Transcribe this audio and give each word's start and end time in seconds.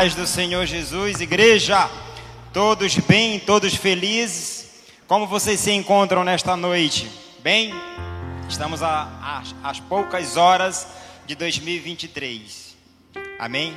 Paz 0.00 0.14
do 0.14 0.28
Senhor 0.28 0.64
Jesus, 0.64 1.20
igreja, 1.20 1.90
todos 2.52 2.96
bem, 2.98 3.40
todos 3.40 3.74
felizes. 3.74 4.70
Como 5.08 5.26
vocês 5.26 5.58
se 5.58 5.72
encontram 5.72 6.22
nesta 6.22 6.56
noite? 6.56 7.10
Bem? 7.40 7.72
Estamos 8.48 8.80
às 8.80 9.80
poucas 9.88 10.36
horas 10.36 10.86
de 11.26 11.34
2023. 11.34 12.76
Amém? 13.40 13.76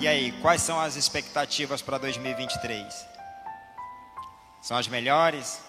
E 0.00 0.08
aí, 0.08 0.32
quais 0.40 0.62
são 0.62 0.80
as 0.80 0.96
expectativas 0.96 1.82
para 1.82 1.98
2023? 1.98 3.06
São 4.62 4.78
as 4.78 4.88
melhores? 4.88 5.60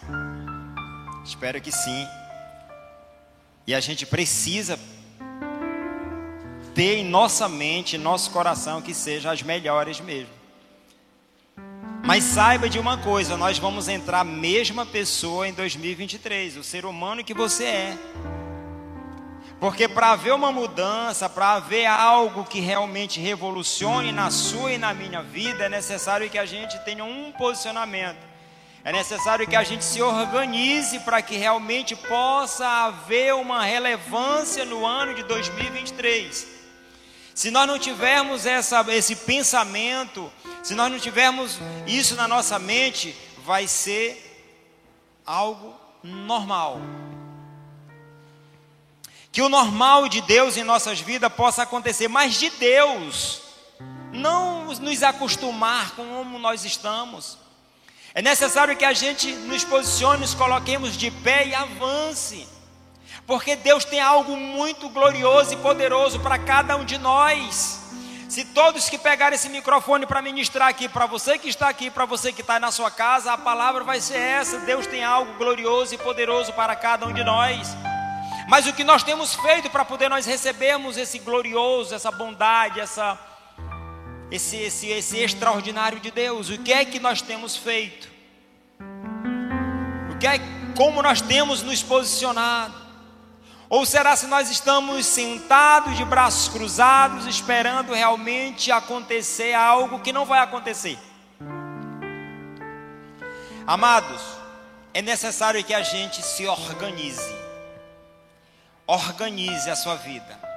Espero 1.25 1.59
que 1.59 1.73
sim. 1.73 2.07
E 3.67 3.75
a 3.75 3.81
gente 3.81 4.05
precisa 4.05 4.79
ter 6.73 6.97
em 6.97 7.05
nossa 7.05 7.47
mente, 7.47 7.95
em 7.95 7.99
nosso 7.99 8.31
coração, 8.31 8.81
que 8.81 8.93
sejam 8.93 9.31
as 9.31 9.41
melhores 9.41 9.99
mesmo. 9.99 10.33
Mas 12.05 12.23
saiba 12.23 12.69
de 12.69 12.79
uma 12.79 12.97
coisa: 12.97 13.37
nós 13.37 13.57
vamos 13.57 13.87
entrar 13.87 14.19
a 14.19 14.25
mesma 14.25 14.85
pessoa 14.85 15.47
em 15.47 15.53
2023, 15.53 16.57
o 16.57 16.63
ser 16.63 16.85
humano 16.85 17.23
que 17.23 17.33
você 17.33 17.63
é. 17.63 17.97
Porque 19.59 19.87
para 19.87 20.11
haver 20.11 20.33
uma 20.33 20.51
mudança, 20.51 21.29
para 21.29 21.53
haver 21.53 21.85
algo 21.85 22.43
que 22.43 22.59
realmente 22.59 23.21
revolucione 23.21 24.11
na 24.11 24.29
sua 24.29 24.73
e 24.73 24.77
na 24.77 24.93
minha 24.93 25.23
vida, 25.23 25.63
é 25.63 25.69
necessário 25.69 26.29
que 26.29 26.37
a 26.37 26.45
gente 26.45 26.77
tenha 26.79 27.05
um 27.05 27.31
posicionamento. 27.31 28.33
É 28.83 28.91
necessário 28.91 29.47
que 29.47 29.55
a 29.55 29.63
gente 29.63 29.85
se 29.85 30.01
organize 30.01 30.99
para 30.99 31.21
que 31.21 31.37
realmente 31.37 31.95
possa 31.95 32.67
haver 32.67 33.33
uma 33.33 33.63
relevância 33.63 34.65
no 34.65 34.85
ano 34.85 35.13
de 35.13 35.23
2023. 35.23 36.52
Se 37.33 37.49
nós 37.49 37.67
não 37.67 37.79
tivermos 37.79 38.45
essa, 38.45 38.85
esse 38.89 39.15
pensamento, 39.15 40.31
se 40.61 40.75
nós 40.75 40.91
não 40.91 40.99
tivermos 40.99 41.57
isso 41.87 42.15
na 42.15 42.27
nossa 42.27 42.59
mente, 42.59 43.15
vai 43.43 43.67
ser 43.67 44.51
algo 45.25 45.73
normal. 46.03 46.79
Que 49.31 49.41
o 49.41 49.49
normal 49.49 50.07
de 50.07 50.21
Deus 50.21 50.57
em 50.57 50.63
nossas 50.63 50.99
vidas 50.99 51.33
possa 51.33 51.63
acontecer, 51.63 52.07
mas 52.07 52.35
de 52.39 52.51
Deus, 52.51 53.41
não 54.11 54.65
nos 54.65 55.01
acostumar 55.01 55.95
com 55.95 56.05
como 56.05 56.37
nós 56.37 56.63
estamos. 56.63 57.37
É 58.13 58.21
necessário 58.21 58.77
que 58.77 58.85
a 58.85 58.93
gente 58.93 59.31
nos 59.31 59.63
posicione, 59.63 60.21
nos 60.21 60.35
coloquemos 60.35 60.95
de 60.95 61.09
pé 61.09 61.47
e 61.47 61.55
avance. 61.55 62.47
Porque 63.25 63.55
Deus 63.55 63.85
tem 63.85 63.99
algo 63.99 64.35
muito 64.35 64.89
glorioso 64.89 65.53
e 65.53 65.57
poderoso 65.57 66.19
para 66.19 66.37
cada 66.37 66.75
um 66.75 66.83
de 66.83 66.97
nós. 66.97 67.81
Se 68.33 68.43
todos 68.45 68.89
que 68.89 68.97
pegarem 68.97 69.35
esse 69.35 69.47
microfone 69.47 70.07
para 70.07 70.19
ministrar 70.19 70.67
aqui, 70.67 70.89
para 70.89 71.05
você 71.05 71.37
que 71.37 71.47
está 71.47 71.69
aqui, 71.69 71.91
para 71.91 72.03
você 72.05 72.33
que 72.33 72.41
está 72.41 72.59
na 72.59 72.71
sua 72.71 72.89
casa, 72.89 73.31
a 73.31 73.37
palavra 73.37 73.83
vai 73.83 74.01
ser 74.01 74.17
essa: 74.17 74.57
Deus 74.59 74.87
tem 74.87 75.03
algo 75.03 75.33
glorioso 75.33 75.93
e 75.93 75.99
poderoso 75.99 76.51
para 76.53 76.75
cada 76.75 77.05
um 77.05 77.13
de 77.13 77.23
nós. 77.23 77.75
Mas 78.47 78.65
o 78.65 78.73
que 78.73 78.83
nós 78.83 79.03
temos 79.03 79.35
feito 79.35 79.69
para 79.69 79.85
poder 79.85 80.09
nós 80.09 80.25
recebermos 80.25 80.97
esse 80.97 81.19
glorioso, 81.19 81.93
essa 81.93 82.11
bondade, 82.11 82.79
essa, 82.79 83.17
esse, 84.31 84.57
esse, 84.57 84.87
esse 84.87 85.17
extraordinário 85.19 85.99
de 85.99 86.11
Deus? 86.11 86.49
O 86.49 86.57
que 86.57 86.73
é 86.73 86.83
que 86.83 86.99
nós 86.99 87.21
temos 87.21 87.55
feito? 87.55 88.09
O 90.11 90.17
que 90.17 90.27
é, 90.27 90.39
como 90.75 91.01
nós 91.01 91.21
temos 91.21 91.61
nos 91.61 91.83
posicionado? 91.83 92.82
Ou 93.73 93.87
será 93.87 94.15
se 94.15 94.27
nós 94.27 94.51
estamos 94.51 95.03
sentados 95.03 95.97
de 95.97 96.05
braços 96.05 96.47
cruzados, 96.47 97.25
esperando 97.25 97.91
realmente 97.91 98.71
acontecer 98.71 99.55
algo 99.55 99.97
que 99.97 100.13
não 100.13 100.25
vai 100.25 100.41
acontecer? 100.41 100.95
Amados, 103.65 104.21
é 104.93 105.01
necessário 105.01 105.63
que 105.63 105.73
a 105.73 105.81
gente 105.81 106.21
se 106.21 106.45
organize. 106.45 107.35
Organize 108.85 109.67
a 109.67 109.75
sua 109.75 109.95
vida. 109.95 110.52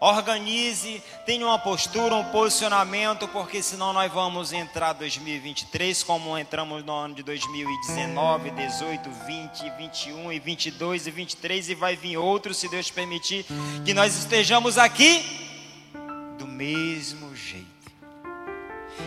Organize, 0.00 1.02
tenha 1.26 1.44
uma 1.44 1.58
postura, 1.58 2.14
um 2.14 2.24
posicionamento, 2.26 3.26
porque 3.28 3.60
senão 3.60 3.92
nós 3.92 4.12
vamos 4.12 4.52
entrar 4.52 4.92
2023 4.92 6.04
como 6.04 6.38
entramos 6.38 6.84
no 6.84 6.92
ano 6.92 7.14
de 7.16 7.24
2019, 7.24 8.50
18, 8.52 9.10
20, 9.10 9.70
21 9.76 10.32
e 10.32 10.38
22 10.38 11.06
e 11.08 11.10
23 11.10 11.70
e 11.70 11.74
vai 11.74 11.96
vir 11.96 12.16
outros, 12.16 12.58
se 12.58 12.68
Deus 12.68 12.88
permitir, 12.92 13.44
que 13.84 13.92
nós 13.92 14.16
estejamos 14.16 14.78
aqui 14.78 15.24
do 16.38 16.46
mesmo 16.46 17.34
jeito. 17.34 17.66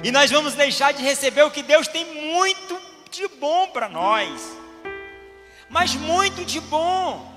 E 0.03 0.11
nós 0.11 0.29
vamos 0.29 0.55
deixar 0.55 0.91
de 0.91 1.01
receber 1.01 1.43
o 1.43 1.51
que 1.51 1.63
Deus 1.63 1.87
tem 1.87 2.03
muito 2.33 2.77
de 3.09 3.29
bom 3.39 3.67
para 3.67 3.87
nós. 3.87 4.41
Mas 5.69 5.95
muito 5.95 6.43
de 6.43 6.59
bom. 6.59 7.30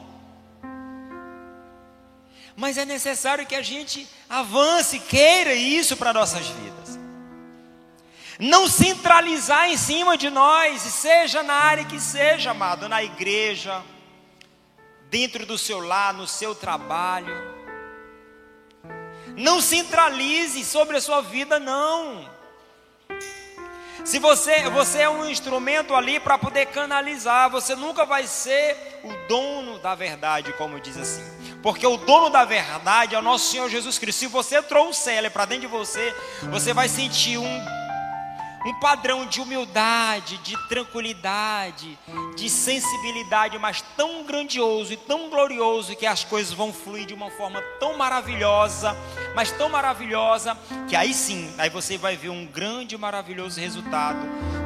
Mas 2.57 2.79
é 2.79 2.85
necessário 2.85 3.47
que 3.47 3.55
a 3.55 3.63
gente 3.63 4.07
avance, 4.29 4.99
queira 4.99 5.55
isso 5.55 5.97
para 5.97 6.13
nossas 6.13 6.47
vidas. 6.47 6.99
Não 8.39 8.69
centralizar 8.69 9.71
em 9.71 9.77
cima 9.77 10.17
de 10.17 10.31
nós, 10.31 10.81
seja 10.83 11.43
na 11.43 11.55
área 11.55 11.85
que 11.85 12.01
seja, 12.01 12.51
amado, 12.51 12.89
na 12.89 13.03
igreja, 13.03 13.83
dentro 15.09 15.47
do 15.47 15.57
seu 15.57 15.81
lar, 15.81 16.13
no 16.13 16.27
seu 16.27 16.55
trabalho. 16.55 17.55
Não 19.37 19.61
centralize 19.61 20.65
sobre 20.65 20.97
a 20.97 21.01
sua 21.01 21.21
vida, 21.21 21.59
não. 21.59 22.29
Se 24.05 24.19
você, 24.19 24.69
você 24.69 24.99
é 25.01 25.09
um 25.09 25.25
instrumento 25.25 25.95
ali 25.95 26.21
para 26.21 26.37
poder 26.37 26.67
canalizar, 26.67 27.49
você 27.49 27.75
nunca 27.75 28.05
vai 28.05 28.27
ser 28.27 29.01
o 29.03 29.29
dono 29.29 29.79
da 29.79 29.95
verdade, 29.95 30.53
como 30.55 30.79
diz 30.79 30.97
assim. 30.97 31.25
Porque 31.65 31.87
o 31.87 31.97
dono 31.97 32.29
da 32.29 32.45
verdade 32.45 33.15
é 33.15 33.19
o 33.19 33.23
nosso 33.23 33.51
Senhor 33.51 33.71
Jesus 33.71 33.97
Cristo. 33.99 34.19
Se 34.19 34.27
você 34.27 34.63
trouxer 34.63 35.17
ele 35.17 35.31
para 35.31 35.47
dentro 35.47 35.63
de 35.63 35.67
você, 35.67 36.15
você 36.51 36.75
vai 36.75 36.91
sentir 36.91 37.39
um, 37.39 37.59
um 38.67 38.75
padrão 38.81 39.25
de 39.25 39.41
humildade, 39.41 40.37
de 40.43 40.55
tranquilidade, 40.69 41.99
de 42.37 42.51
sensibilidade, 42.51 43.59
mas 43.59 43.83
tão 43.97 44.25
grandioso 44.25 44.93
e 44.93 44.97
tão 44.99 45.31
glorioso 45.31 45.97
que 45.97 46.05
as 46.05 46.23
coisas 46.23 46.53
vão 46.53 46.71
fluir 46.71 47.07
de 47.07 47.15
uma 47.15 47.31
forma 47.31 47.63
tão 47.81 47.97
maravilhosa, 47.97 48.95
mas 49.35 49.51
tão 49.51 49.71
maravilhosa, 49.71 50.59
que 50.87 50.95
aí 50.95 51.15
sim, 51.15 51.51
aí 51.57 51.71
você 51.71 51.97
vai 51.97 52.15
ver 52.15 52.29
um 52.29 52.45
grande 52.45 52.95
e 52.95 52.99
maravilhoso 52.99 53.59
resultado 53.59 54.21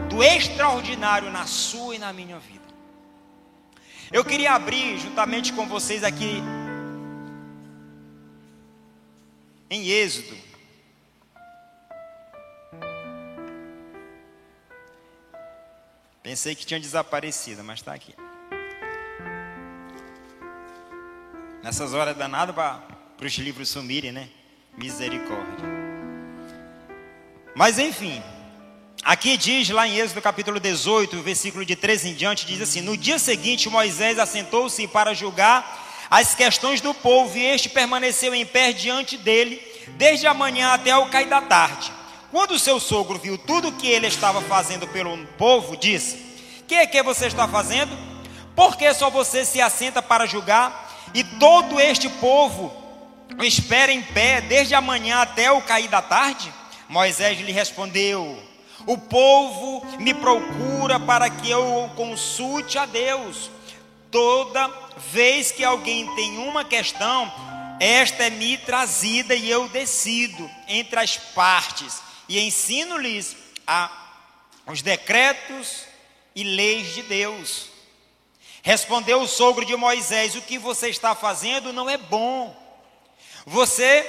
do 0.09 0.21
extraordinário 0.21 1.31
na 1.31 1.47
sua 1.47 1.95
e 1.95 1.99
na 2.01 2.13
minha 2.13 2.41
vida. 2.41 2.67
Eu 4.11 4.25
queria 4.25 4.55
abrir 4.55 4.99
juntamente 4.99 5.53
com 5.53 5.65
vocês 5.69 6.03
aqui 6.03 6.43
em 9.71 9.89
Êxodo. 9.89 10.37
Pensei 16.23 16.55
que 16.55 16.67
tinha 16.67 16.81
desaparecido, 16.81 17.65
mas 17.65 17.81
está 17.81 17.95
aqui. 17.95 18.15
Nessas 21.63 21.95
horas 21.95 22.17
danadas 22.17 22.55
para 22.55 23.27
os 23.27 23.33
livros 23.35 23.69
sumirem, 23.69 24.13
né? 24.13 24.29
Misericórdia. 24.77 25.67
Mas 27.55 27.79
enfim, 27.79 28.23
aqui 29.03 29.37
diz 29.37 29.69
lá 29.71 29.89
em 29.89 29.97
Êxodo 29.99 30.23
capítulo 30.23 30.61
18, 30.61 31.21
versículo 31.23 31.65
de 31.65 31.75
13 31.75 32.11
em 32.11 32.15
diante, 32.15 32.47
diz 32.47 32.61
assim: 32.61 32.81
No 32.81 32.97
dia 32.97 33.19
seguinte 33.19 33.69
Moisés 33.69 34.19
assentou-se 34.19 34.87
para 34.87 35.15
julgar 35.15 35.88
as 36.11 36.35
questões 36.35 36.81
do 36.81 36.95
povo, 36.95 37.37
e 37.37 37.45
este 37.45 37.69
permaneceu 37.69 38.35
em 38.35 38.47
pé 38.47 38.73
diante 38.73 39.17
dele, 39.17 39.63
desde 39.97 40.27
a 40.27 40.35
manhã 40.35 40.73
até 40.73 40.97
o 40.97 41.07
cair 41.07 41.29
da 41.29 41.41
tarde. 41.41 41.93
Quando 42.31 42.53
o 42.53 42.59
seu 42.59 42.79
sogro 42.79 43.19
viu 43.19 43.39
tudo 43.39 43.69
o 43.69 43.73
que 43.73 43.87
ele 43.87 44.07
estava 44.07 44.43
fazendo 44.43 44.87
pelo 44.87 45.17
povo, 45.39 45.77
disse: 45.77 46.17
Que 46.67 46.75
é 46.75 46.87
que 46.87 47.03
você 47.03 47.27
está 47.27 47.49
fazendo? 47.49 47.97
Por 48.55 48.77
que 48.77 48.93
só 48.93 49.09
você 49.09 49.45
se 49.45 49.61
assenta 49.61 50.03
para 50.03 50.27
julgar? 50.27 50.87
E 51.15 51.25
todo 51.25 51.81
este 51.81 52.09
povo 52.09 52.73
espera 53.41 53.93
em 53.93 54.03
pé 54.03 54.41
desde 54.41 54.75
a 54.75 54.81
manhã 54.81 55.21
até 55.21 55.51
o 55.51 55.63
cair 55.63 55.89
da 55.89 56.03
tarde? 56.03 56.53
Moisés 56.89 57.39
lhe 57.41 57.53
respondeu: 57.53 58.43
O 58.87 58.99
povo 58.99 59.87
me 59.99 60.13
procura 60.13 61.01
para 61.01 61.31
que 61.31 61.51
eu 61.51 61.91
consulte 61.97 62.79
a 62.79 62.85
Deus. 62.85 63.51
Toda 64.11 64.69
vez 64.97 65.53
que 65.53 65.63
alguém 65.63 66.15
tem 66.15 66.39
uma 66.39 66.65
questão, 66.65 67.31
esta 67.79 68.25
é 68.25 68.31
me 68.31 68.57
trazida 68.57 69.35
e 69.35 69.51
eu 69.51 69.69
decido 69.69 70.51
entre 70.67 70.99
as 70.99 71.17
partes 71.17 72.01
e 72.29 72.41
ensino-lhes 72.41 73.37
os 74.67 74.83
decretos 74.83 75.85
e 76.35 76.43
leis 76.43 76.95
de 76.95 77.03
Deus. 77.03 77.67
Respondeu 78.63 79.21
o 79.23 79.29
sogro 79.29 79.65
de 79.65 79.77
Moisés: 79.77 80.35
O 80.35 80.43
que 80.43 80.59
você 80.59 80.89
está 80.89 81.15
fazendo 81.15 81.73
não 81.73 81.89
é 81.89 81.97
bom. 81.97 82.57
Você 83.47 84.07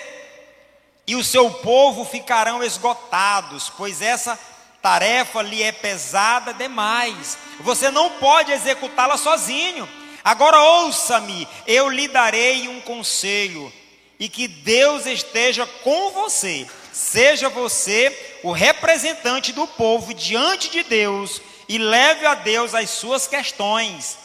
e 1.06 1.16
o 1.16 1.24
seu 1.24 1.50
povo 1.50 2.06
ficarão 2.06 2.63
esgotados, 2.63 3.72
pois 3.75 4.02
essa 4.02 4.40
tarefa 4.81 5.42
lhe 5.42 5.62
é 5.62 5.72
pesada 5.72 6.54
demais. 6.54 7.38
Você 7.62 7.92
não 7.92 8.12
pode 8.12 8.52
executá-la 8.52 9.18
sozinho. 9.18 9.88
Agora 10.24 10.62
ouça-me, 10.62 11.48
eu 11.66 11.90
lhe 11.90 12.08
darei 12.08 12.68
um 12.68 12.81
conselho, 12.81 13.72
e 14.20 14.28
que 14.28 14.48
Deus 14.48 15.06
esteja 15.06 15.66
com 15.66 16.12
você. 16.12 16.68
Seja 16.92 17.48
você 17.50 18.40
o 18.44 18.52
representante 18.52 19.54
do 19.54 19.66
povo 19.66 20.14
diante 20.14 20.70
de 20.70 20.84
Deus 20.84 21.42
e 21.70 21.78
leve 21.78 22.26
a 22.26 22.36
Deus 22.36 22.74
as 22.74 22.90
suas 22.90 23.28
questões. 23.28 24.18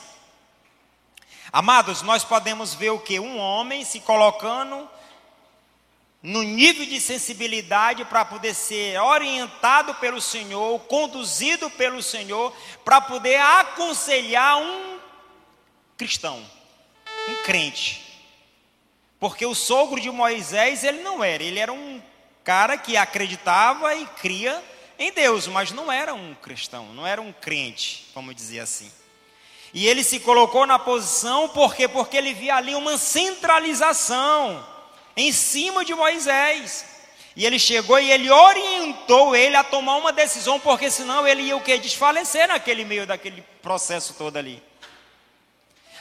Amados, 1.53 2.03
nós 2.03 2.25
podemos 2.25 2.75
ver 2.75 2.91
o 2.91 2.99
que? 2.99 3.21
Um 3.21 3.39
homem 3.39 3.85
se 3.85 4.01
colocando 4.01 4.89
no 6.25 6.43
nível 6.43 6.87
de 6.87 6.99
sensibilidade 7.03 8.03
para 8.07 8.25
poder 8.25 8.55
ser 8.55 8.99
orientado 8.99 9.95
pelo 9.97 10.23
Senhor, 10.23 10.81
conduzido 10.85 11.69
pelo 11.69 12.03
Senhor, 12.03 12.51
para 12.83 12.99
poder 12.99 13.39
aconselhar 13.39 14.57
um 14.57 14.99
cristão, 15.99 16.43
um 17.29 17.43
crente. 17.45 18.03
Porque 19.21 19.45
o 19.45 19.55
sogro 19.55 20.01
de 20.01 20.11
Moisés, 20.11 20.83
ele 20.83 21.03
não 21.03 21.23
era, 21.23 21.43
ele 21.43 21.59
era 21.59 21.71
um 21.71 22.03
cara 22.43 22.79
que 22.79 22.97
acreditava 22.97 23.95
e 23.95 24.07
cria 24.07 24.65
em 24.99 25.13
Deus, 25.13 25.47
mas 25.47 25.73
não 25.73 25.93
era 25.93 26.15
um 26.15 26.35
cristão, 26.37 26.87
não 26.95 27.07
era 27.07 27.21
um 27.21 27.35
crente, 27.35 28.07
vamos 28.15 28.35
dizer 28.35 28.61
assim. 28.61 28.91
E 29.75 29.87
ele 29.87 30.03
se 30.03 30.19
colocou 30.21 30.65
na 30.67 30.79
posição 30.79 31.51
porque 31.51 31.87
porque 31.87 32.17
ele 32.17 32.33
via 32.33 32.57
ali 32.57 32.75
uma 32.75 32.97
centralização 32.97 34.73
em 35.17 35.33
cima 35.33 35.85
de 35.85 35.95
Moisés. 35.95 36.85
E 37.37 37.45
ele 37.45 37.59
chegou 37.59 37.99
e 37.99 38.11
ele 38.11 38.31
orientou 38.31 39.35
ele 39.35 39.57
a 39.57 39.65
tomar 39.65 39.97
uma 39.97 40.13
decisão, 40.13 40.61
porque 40.61 40.91
senão 40.91 41.27
ele 41.27 41.43
ia 41.43 41.57
o 41.57 41.61
que? 41.61 41.77
Desfalecer 41.79 42.47
naquele 42.47 42.85
meio 42.85 43.07
daquele 43.07 43.43
processo 43.61 44.15
todo 44.15 44.37
ali. 44.37 44.63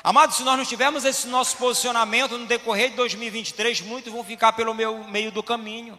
Amados, 0.04 0.36
se 0.36 0.44
nós 0.44 0.57
não 0.57 0.65
tivermos 0.65 1.06
esse 1.06 1.27
nosso 1.27 1.57
posicionamento 1.57 2.38
no 2.38 2.45
decorrer 2.45 2.89
de 2.89 2.98
2023, 2.98 3.81
muitos 3.81 4.12
vão 4.12 4.24
ficar 4.24 4.51
pelo 4.51 4.74
meu, 4.74 5.04
meio 5.06 5.31
do 5.31 5.42
caminho, 5.42 5.98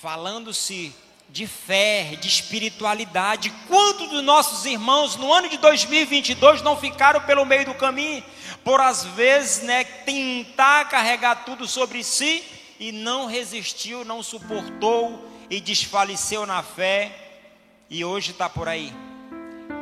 falando-se 0.00 0.94
de 1.30 1.46
fé, 1.46 2.16
de 2.20 2.28
espiritualidade. 2.28 3.50
Quantos 3.66 4.10
dos 4.10 4.22
nossos 4.22 4.66
irmãos 4.66 5.16
no 5.16 5.32
ano 5.32 5.48
de 5.48 5.56
2022 5.56 6.62
não 6.62 6.76
ficaram 6.76 7.20
pelo 7.22 7.44
meio 7.44 7.64
do 7.64 7.74
caminho? 7.74 8.22
Por 8.64 8.80
às 8.80 9.04
vezes, 9.04 9.62
né, 9.62 9.84
tentar 9.84 10.88
carregar 10.88 11.44
tudo 11.44 11.68
sobre 11.68 12.02
si 12.02 12.42
e 12.80 12.90
não 12.90 13.26
resistiu, 13.26 14.04
não 14.04 14.22
suportou 14.22 15.30
e 15.50 15.60
desfaleceu 15.60 16.46
na 16.46 16.62
fé 16.62 17.42
e 17.90 18.04
hoje 18.04 18.30
está 18.30 18.48
por 18.48 18.66
aí. 18.66 18.92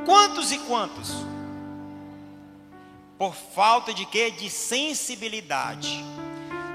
Quantos 0.05 0.51
e 0.51 0.59
quantos? 0.59 1.13
Por 3.17 3.35
falta 3.55 3.95
de 3.95 4.05
quê? 4.05 4.33
De 4.33 4.51
sensibilidade. 4.51 6.05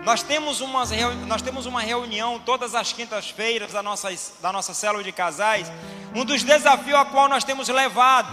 Nós 0.06 0.24
temos, 0.24 0.62
umas, 0.62 0.92
nós 1.28 1.42
temos 1.42 1.66
uma 1.66 1.82
reunião 1.82 2.40
todas 2.40 2.74
as 2.74 2.94
quintas-feiras 2.94 3.74
da 3.74 3.84
nossa, 3.84 4.08
da 4.42 4.54
nossa 4.54 4.74
célula 4.74 5.04
de 5.04 5.12
casais. 5.12 5.70
Um 6.16 6.24
dos 6.24 6.44
desafios 6.44 6.98
a 6.98 7.04
qual 7.04 7.28
nós 7.28 7.44
temos 7.44 7.68
levado: 7.68 8.32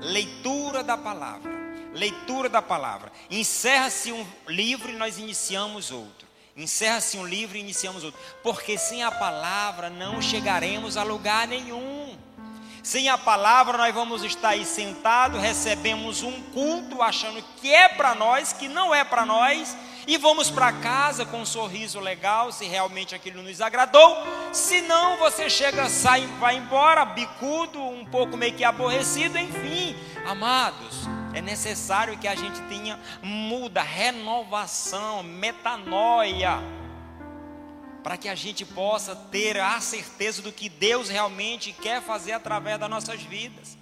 leitura 0.00 0.82
da 0.82 0.96
palavra. 0.96 1.57
Leitura 1.98 2.48
da 2.48 2.62
palavra. 2.62 3.12
Encerra-se 3.30 4.12
um 4.12 4.26
livro 4.46 4.90
e 4.90 4.96
nós 4.96 5.18
iniciamos 5.18 5.90
outro. 5.90 6.26
Encerra-se 6.56 7.18
um 7.18 7.26
livro 7.26 7.56
e 7.56 7.60
iniciamos 7.60 8.04
outro. 8.04 8.20
Porque 8.42 8.78
sem 8.78 9.02
a 9.02 9.10
palavra 9.10 9.90
não 9.90 10.22
chegaremos 10.22 10.96
a 10.96 11.02
lugar 11.02 11.46
nenhum. 11.46 12.16
Sem 12.82 13.08
a 13.08 13.18
palavra 13.18 13.76
nós 13.76 13.94
vamos 13.94 14.24
estar 14.24 14.50
aí 14.50 14.64
sentados, 14.64 15.42
recebemos 15.42 16.22
um 16.22 16.40
culto 16.54 17.02
achando 17.02 17.42
que 17.60 17.72
é 17.72 17.88
para 17.88 18.14
nós, 18.14 18.52
que 18.52 18.66
não 18.66 18.94
é 18.94 19.04
para 19.04 19.26
nós 19.26 19.76
e 20.06 20.16
vamos 20.16 20.48
para 20.48 20.72
casa 20.72 21.26
com 21.26 21.42
um 21.42 21.44
sorriso 21.44 22.00
legal, 22.00 22.50
se 22.50 22.64
realmente 22.64 23.14
aquilo 23.14 23.42
nos 23.42 23.60
agradou. 23.60 24.16
Se 24.52 24.80
não, 24.80 25.18
você 25.18 25.50
chega, 25.50 25.86
sai, 25.90 26.26
vai 26.40 26.56
embora, 26.56 27.04
bicudo, 27.04 27.78
um 27.78 28.06
pouco 28.06 28.34
meio 28.34 28.54
que 28.54 28.64
aborrecido, 28.64 29.36
enfim. 29.36 29.94
Amados, 30.24 31.06
é 31.38 31.42
necessário 31.42 32.18
que 32.18 32.26
a 32.26 32.34
gente 32.34 32.60
tenha 32.62 32.98
muda, 33.22 33.80
renovação, 33.80 35.22
metanoia, 35.22 36.58
para 38.02 38.16
que 38.16 38.28
a 38.28 38.34
gente 38.34 38.64
possa 38.64 39.14
ter 39.14 39.58
a 39.58 39.80
certeza 39.80 40.42
do 40.42 40.50
que 40.50 40.68
Deus 40.68 41.08
realmente 41.08 41.72
quer 41.72 42.02
fazer 42.02 42.32
através 42.32 42.78
das 42.78 42.90
nossas 42.90 43.22
vidas. 43.22 43.78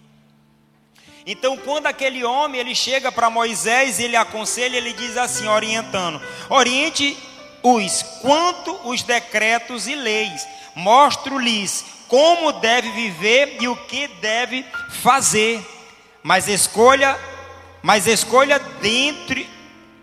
Então, 1.25 1.57
quando 1.57 1.87
aquele 1.87 2.23
homem 2.25 2.61
ele 2.61 2.75
chega 2.75 3.11
para 3.11 3.31
Moisés, 3.31 3.99
ele 3.99 4.17
aconselha, 4.17 4.77
ele 4.77 4.93
diz 4.93 5.17
assim, 5.17 5.49
orientando: 5.49 6.21
Oriente-os 6.51 8.03
quanto 8.21 8.73
os 8.89 9.03
decretos 9.03 9.89
e 9.89 9.95
leis, 9.95 10.47
mostro-lhes 10.75 11.85
como 12.07 12.53
deve 12.53 12.91
viver 12.93 13.57
e 13.61 13.67
o 13.67 13.75
que 13.75 14.07
deve 14.07 14.65
fazer. 15.03 15.65
Mas 16.23 16.47
escolha, 16.47 17.19
mas 17.87 18.09
escolha 18.09 18.59
dentre 18.59 19.49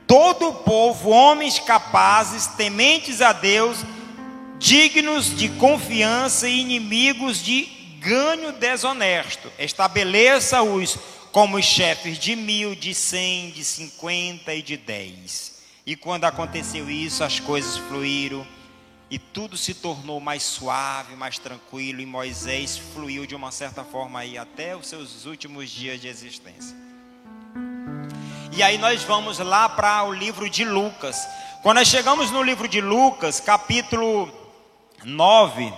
todo 0.07 0.47
o 0.47 0.53
povo 0.53 1.09
homens 1.09 1.59
capazes, 1.59 2.47
tementes 2.47 3.19
a 3.19 3.33
Deus, 3.33 3.79
dignos 4.57 5.35
de 5.35 5.49
confiança 5.49 6.47
e 6.47 6.61
inimigos 6.61 7.43
de 7.43 7.65
ganho 7.99 8.53
desonesto. 8.53 9.51
Estabeleça-os 9.59 10.97
como 11.33 11.61
chefes 11.61 12.17
de 12.17 12.37
mil, 12.37 12.73
de 12.73 12.95
cem, 12.95 13.51
de 13.51 13.65
cinquenta 13.65 14.53
e 14.53 14.61
de 14.61 14.77
dez. 14.77 15.61
E 15.85 15.97
quando 15.97 16.23
aconteceu 16.23 16.89
isso, 16.89 17.21
as 17.21 17.41
coisas 17.41 17.75
fluíram 17.75 18.47
e 19.11 19.19
tudo 19.19 19.57
se 19.57 19.73
tornou 19.73 20.21
mais 20.21 20.43
suave, 20.43 21.17
mais 21.17 21.37
tranquilo. 21.37 21.99
E 21.99 22.05
Moisés 22.05 22.77
fluiu 22.77 23.25
de 23.25 23.35
uma 23.35 23.51
certa 23.51 23.83
forma 23.83 24.19
aí 24.19 24.37
até 24.37 24.73
os 24.73 24.87
seus 24.87 25.25
últimos 25.25 25.69
dias 25.69 25.99
de 25.99 26.07
existência. 26.07 26.92
E 28.55 28.61
aí 28.61 28.77
nós 28.77 29.01
vamos 29.01 29.39
lá 29.39 29.67
para 29.67 30.03
o 30.03 30.13
livro 30.13 30.47
de 30.47 30.63
Lucas. 30.63 31.27
Quando 31.63 31.77
nós 31.77 31.87
chegamos 31.87 32.29
no 32.29 32.43
livro 32.43 32.67
de 32.67 32.79
Lucas, 32.81 33.39
capítulo 33.39 34.31
9, 35.03 35.73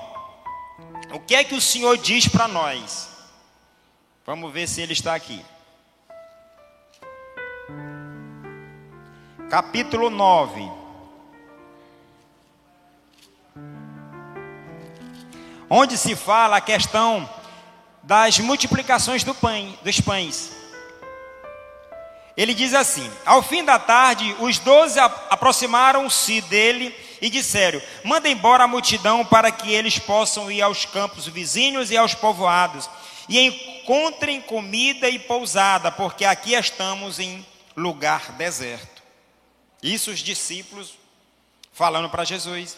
o 1.13 1.19
que 1.22 1.36
é 1.36 1.44
que 1.45 1.56
o 1.56 1.62
Senhor 1.62 1.98
diz 1.98 2.28
para 2.28 2.50
nós? 2.50 3.07
Vamos 4.26 4.52
ver 4.52 4.68
se 4.68 4.81
ele 4.81 4.92
está 4.92 5.16
aqui. 5.16 5.42
Capítulo 9.50 10.09
9. 10.09 10.69
Onde 15.69 15.97
se 15.97 16.14
fala 16.14 16.57
a 16.57 16.61
questão 16.61 17.30
das 18.04 18.38
multiplicações 18.40 19.23
do 19.23 19.33
pão, 19.33 19.78
dos 19.81 20.02
pães. 20.02 20.65
Ele 22.37 22.54
diz 22.54 22.73
assim: 22.73 23.09
Ao 23.25 23.42
fim 23.42 23.63
da 23.63 23.80
tarde, 23.80 24.35
os 24.39 24.59
doze 24.59 24.99
aproximaram-se 24.99 26.42
dele 26.42 26.95
e 27.21 27.30
disseram: 27.30 27.81
Manda 28.04 28.30
embora 28.30 28.65
a 28.65 28.68
multidão 28.68 29.25
para 29.25 29.51
que 29.51 29.71
eles 29.71 29.97
possam 29.97 30.51
ir 30.51 30.61
aos 30.61 30.85
campos 30.85 31.27
vizinhos 31.27 31.92
e 31.92 31.97
aos 31.97 32.13
povoados 32.13 32.89
e 33.27 33.39
encontrem 33.39 34.42
comida 34.42 35.09
e 35.09 35.18
pousada, 35.18 35.92
porque 35.92 36.25
aqui 36.25 36.54
estamos 36.54 37.19
em 37.19 37.45
lugar 37.75 38.31
deserto. 38.33 39.04
Isso 39.81 40.11
os 40.11 40.19
discípulos 40.19 40.94
falando 41.71 42.09
para 42.09 42.23
Jesus. 42.23 42.77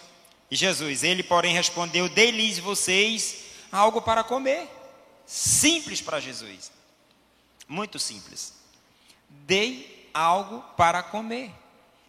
E 0.50 0.56
Jesus, 0.56 1.04
ele 1.04 1.24
porém 1.24 1.54
respondeu: 1.54 2.08
Dei-lhes 2.08 2.60
vocês 2.60 3.44
algo 3.72 4.02
para 4.02 4.24
comer. 4.24 4.68
Simples 5.26 6.02
para 6.02 6.20
Jesus. 6.20 6.72
Muito 7.68 8.00
simples. 8.00 8.57
Dei 9.30 10.10
algo 10.14 10.64
para 10.76 11.04
comer. 11.04 11.52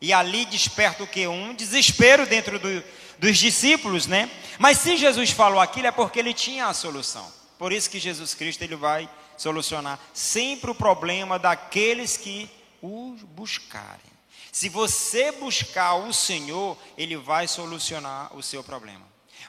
E 0.00 0.12
ali 0.12 0.44
desperta 0.44 1.02
o 1.02 1.06
que? 1.06 1.26
Um 1.26 1.54
desespero 1.54 2.26
dentro 2.26 2.58
do, 2.58 2.84
dos 3.18 3.37
discípulos, 3.37 4.06
né? 4.06 4.30
Mas 4.58 4.78
se 4.78 4.96
Jesus 4.96 5.30
falou 5.30 5.60
aquilo 5.60 5.88
é 5.88 5.92
porque 5.92 6.18
ele 6.18 6.32
tinha 6.32 6.66
a 6.66 6.75
solução. 6.75 7.26
Por 7.58 7.72
isso 7.72 7.90
que 7.90 7.98
Jesus 7.98 8.34
Cristo 8.34 8.62
ele 8.62 8.76
vai 8.76 9.08
solucionar 9.37 9.98
sempre 10.14 10.70
o 10.70 10.75
problema 10.75 11.38
daqueles 11.38 12.16
que 12.16 12.48
o 12.80 13.16
buscarem. 13.30 14.18
Se 14.52 14.68
você 14.68 15.32
buscar 15.32 15.94
o 15.94 16.12
Senhor, 16.12 16.76
ele 16.96 17.16
vai 17.16 17.46
solucionar 17.46 18.34
o 18.37 18.42
seu 18.42 18.62
problema. 18.62 19.06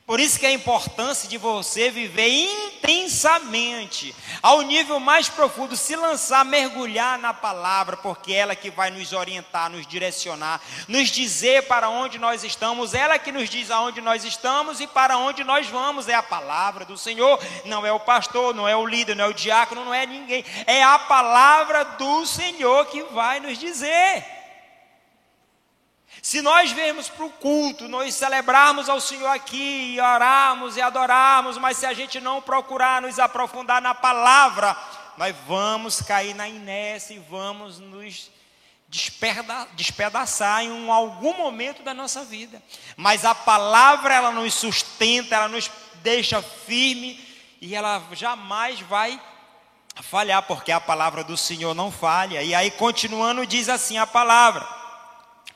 Por 0.09 0.19
isso 0.19 0.39
que 0.39 0.45
é 0.47 0.49
a 0.49 0.53
importância 0.53 1.29
de 1.29 1.37
você 1.37 1.91
viver 1.91 2.27
intensamente, 2.29 4.15
ao 4.41 4.63
nível 4.63 4.99
mais 4.99 5.29
profundo, 5.29 5.77
se 5.77 5.95
lançar, 5.95 6.43
mergulhar 6.43 7.19
na 7.19 7.31
palavra, 7.31 7.95
porque 7.95 8.33
é 8.33 8.37
ela 8.37 8.55
que 8.55 8.71
vai 8.71 8.89
nos 8.89 9.13
orientar, 9.13 9.69
nos 9.69 9.85
direcionar, 9.85 10.59
nos 10.87 11.09
dizer 11.09 11.67
para 11.67 11.89
onde 11.89 12.17
nós 12.17 12.43
estamos, 12.43 12.95
ela 12.95 13.19
que 13.19 13.31
nos 13.31 13.51
diz 13.51 13.69
aonde 13.69 14.01
nós 14.01 14.23
estamos 14.23 14.81
e 14.81 14.87
para 14.87 15.15
onde 15.15 15.43
nós 15.43 15.67
vamos, 15.67 16.09
é 16.09 16.15
a 16.15 16.23
palavra 16.23 16.85
do 16.85 16.97
Senhor, 16.97 17.39
não 17.65 17.85
é 17.85 17.91
o 17.91 17.99
pastor, 17.99 18.55
não 18.55 18.67
é 18.67 18.75
o 18.75 18.87
líder, 18.87 19.15
não 19.15 19.25
é 19.25 19.27
o 19.27 19.33
diácono, 19.33 19.85
não 19.85 19.93
é 19.93 20.07
ninguém, 20.07 20.43
é 20.65 20.81
a 20.81 20.97
palavra 20.97 21.83
do 21.85 22.25
Senhor 22.25 22.87
que 22.87 23.03
vai 23.03 23.39
nos 23.39 23.59
dizer. 23.59 24.38
Se 26.29 26.43
nós 26.43 26.71
vermos 26.71 27.09
para 27.09 27.25
o 27.25 27.31
culto, 27.31 27.89
nós 27.89 28.13
celebrarmos 28.13 28.87
ao 28.87 29.01
Senhor 29.01 29.29
aqui, 29.29 29.95
e 29.95 29.99
orarmos 29.99 30.77
e 30.77 30.81
adorarmos, 30.81 31.57
mas 31.57 31.77
se 31.77 31.87
a 31.87 31.93
gente 31.93 32.21
não 32.21 32.39
procurar 32.39 33.01
nos 33.01 33.17
aprofundar 33.17 33.81
na 33.81 33.95
palavra, 33.95 34.77
nós 35.17 35.35
vamos 35.47 36.03
cair 36.03 36.35
na 36.35 36.47
inércia 36.47 37.15
e 37.15 37.17
vamos 37.17 37.79
nos 37.79 38.29
despedaçar 39.75 40.61
em 40.61 40.71
um, 40.71 40.93
algum 40.93 41.35
momento 41.35 41.81
da 41.81 41.95
nossa 41.95 42.23
vida. 42.23 42.61
Mas 42.95 43.25
a 43.25 43.33
palavra, 43.33 44.13
ela 44.13 44.31
nos 44.31 44.53
sustenta, 44.53 45.33
ela 45.33 45.47
nos 45.47 45.71
deixa 46.03 46.43
firme 46.43 47.19
e 47.59 47.73
ela 47.73 48.03
jamais 48.11 48.79
vai 48.81 49.19
falhar, 50.03 50.43
porque 50.43 50.71
a 50.71 50.79
palavra 50.79 51.23
do 51.23 51.35
Senhor 51.35 51.73
não 51.73 51.91
falha. 51.91 52.43
E 52.43 52.53
aí, 52.53 52.69
continuando, 52.69 53.47
diz 53.47 53.67
assim 53.67 53.97
a 53.97 54.05
palavra. 54.05 54.78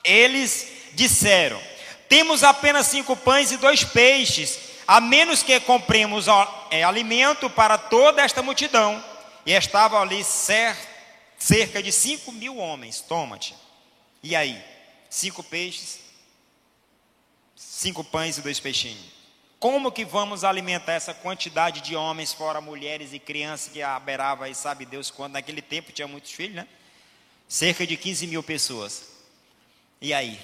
Eles 0.04 0.68
disseram: 0.92 1.60
Temos 2.08 2.44
apenas 2.44 2.86
cinco 2.86 3.16
pães 3.16 3.50
e 3.50 3.56
dois 3.56 3.82
peixes, 3.82 4.58
a 4.86 5.00
menos 5.00 5.42
que 5.42 5.58
compremos 5.60 6.26
é, 6.70 6.84
alimento 6.84 7.48
para 7.48 7.78
toda 7.78 8.22
esta 8.22 8.42
multidão. 8.42 9.02
E 9.46 9.52
estavam 9.52 10.00
ali 10.00 10.22
cerca 10.24 11.82
de 11.82 11.90
cinco 11.90 12.30
mil 12.30 12.58
homens. 12.58 13.00
Toma-te. 13.00 13.54
E 14.22 14.36
aí? 14.36 14.62
Cinco 15.10 15.42
peixes, 15.42 16.00
cinco 17.54 18.02
pães 18.02 18.38
e 18.38 18.42
dois 18.42 18.58
peixinhos. 18.58 19.14
Como 19.60 19.92
que 19.92 20.04
vamos 20.04 20.44
alimentar 20.44 20.92
essa 20.92 21.14
quantidade 21.14 21.80
de 21.80 21.96
homens, 21.96 22.32
fora 22.32 22.60
mulheres 22.60 23.12
e 23.12 23.18
crianças 23.18 23.72
que 23.72 23.80
aberava 23.80 24.48
e 24.48 24.54
sabe 24.54 24.84
Deus 24.84 25.10
quando 25.10 25.34
naquele 25.34 25.62
tempo 25.62 25.92
tinha 25.92 26.08
muitos 26.08 26.32
filhos, 26.32 26.56
né? 26.56 26.68
Cerca 27.48 27.86
de 27.86 27.96
15 27.96 28.26
mil 28.26 28.42
pessoas. 28.42 29.13
E 30.04 30.12
aí? 30.12 30.38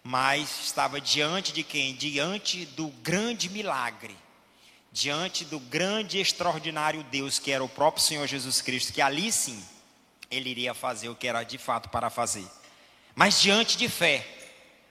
Mas 0.00 0.60
estava 0.64 1.00
diante 1.00 1.52
de 1.52 1.64
quem? 1.64 1.92
Diante 1.96 2.64
do 2.64 2.86
grande 3.02 3.50
milagre. 3.50 4.16
Diante 4.92 5.44
do 5.44 5.58
grande 5.58 6.18
e 6.18 6.20
extraordinário 6.20 7.02
Deus, 7.10 7.40
que 7.40 7.50
era 7.50 7.64
o 7.64 7.68
próprio 7.68 8.04
Senhor 8.04 8.24
Jesus 8.28 8.62
Cristo, 8.62 8.92
que 8.92 9.02
ali 9.02 9.32
sim 9.32 9.60
ele 10.30 10.50
iria 10.50 10.72
fazer 10.72 11.08
o 11.08 11.16
que 11.16 11.26
era 11.26 11.42
de 11.42 11.58
fato 11.58 11.88
para 11.88 12.08
fazer. 12.08 12.46
Mas 13.12 13.40
diante 13.42 13.76
de 13.76 13.88
fé. 13.88 14.24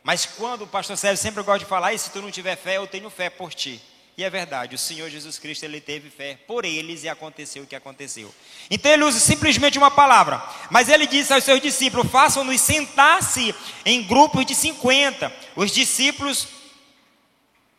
Mas 0.03 0.25
quando 0.25 0.63
o 0.63 0.67
pastor 0.67 0.97
Sérgio 0.97 1.23
sempre 1.23 1.41
gosta 1.41 1.59
de 1.59 1.65
falar, 1.65 1.93
e 1.93 1.97
se 1.97 2.11
tu 2.11 2.21
não 2.21 2.29
tiver 2.29 2.57
fé, 2.57 2.75
eu 2.75 2.87
tenho 2.87 3.09
fé 3.09 3.29
por 3.29 3.53
ti. 3.53 3.81
E 4.17 4.24
é 4.24 4.29
verdade, 4.29 4.75
o 4.75 4.77
Senhor 4.79 5.10
Jesus 5.10 5.38
Cristo 5.38 5.63
ele 5.63 5.81
teve 5.81 6.10
fé 6.10 6.39
por 6.48 6.63
eles 6.63 7.03
e 7.03 7.10
aconteceu 7.10 7.63
o 7.63 7.67
que 7.67 7.75
aconteceu. 7.75 8.34
Então 8.72 8.89
ele 8.89 9.03
usa 9.03 9.19
simplesmente 9.19 9.77
uma 9.77 9.91
palavra, 9.91 10.41
mas 10.72 10.88
ele 10.88 11.05
disse 11.05 11.34
aos 11.34 11.43
seus 11.43 11.60
discípulos: 11.60 12.10
façam-nos 12.10 12.62
sentar-se 12.62 13.53
em 13.86 14.03
grupos 14.03 14.45
de 14.45 14.55
50. 14.55 15.34
Os 15.57 15.69
discípulos 15.69 16.48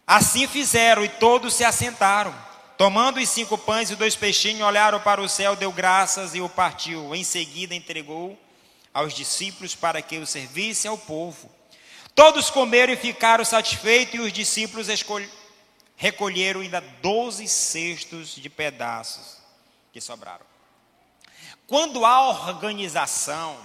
assim 0.07 0.47
fizeram 0.47 1.03
e 1.03 1.09
todos 1.09 1.55
se 1.55 1.65
assentaram. 1.65 2.35
Tomando 2.77 3.19
os 3.19 3.31
cinco 3.31 3.57
pães 3.57 3.91
e 3.91 3.97
dois 3.97 4.15
peixinhos, 4.15 4.61
olharam 4.61 5.01
para 5.01 5.23
o 5.23 5.29
céu, 5.31 5.57
deu 5.57 5.73
graças 5.73 6.35
e 6.35 6.43
o 6.43 6.51
partiu. 6.51 7.15
Em 7.15 7.25
seguida 7.25 7.75
entregou 7.75 8.39
aos 8.93 9.15
discípulos 9.15 9.75
para 9.75 10.03
que 10.03 10.19
o 10.19 10.27
servissem 10.27 10.91
ao 10.91 10.99
povo. 10.99 11.51
Todos 12.15 12.51
comeram 12.51 12.93
e 12.93 12.97
ficaram 12.97 13.43
satisfeitos, 13.43 14.15
e 14.17 14.21
os 14.21 14.33
discípulos 14.35 14.91
escolheram 14.91 15.46
recolheram 15.97 16.61
ainda 16.61 16.81
12 16.81 17.49
cestos 17.49 18.31
de 18.35 18.49
pedaços 18.49 19.39
que 19.93 20.01
sobraram. 20.01 20.45
Quando 21.67 22.05
há 22.05 22.29
organização, 22.29 23.59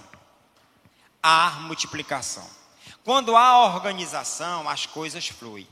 há 1.22 1.50
multiplicação. 1.60 2.48
Quando 3.04 3.36
há 3.36 3.74
organização, 3.74 4.68
as 4.68 4.86
coisas 4.86 5.28
fluem. 5.28 5.68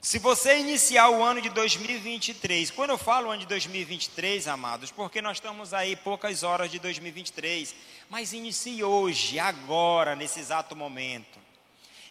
Se 0.00 0.18
você 0.18 0.58
iniciar 0.58 1.08
o 1.08 1.22
ano 1.22 1.40
de 1.40 1.48
2023, 1.48 2.70
quando 2.70 2.90
eu 2.90 2.98
falo 2.98 3.30
ano 3.30 3.40
de 3.40 3.46
2023, 3.46 4.48
amados, 4.48 4.90
porque 4.90 5.22
nós 5.22 5.38
estamos 5.38 5.72
aí 5.72 5.96
poucas 5.96 6.42
horas 6.42 6.70
de 6.70 6.78
2023, 6.78 7.74
mas 8.10 8.34
inicie 8.34 8.84
hoje, 8.84 9.38
agora, 9.38 10.14
nesse 10.14 10.40
exato 10.40 10.76
momento. 10.76 11.43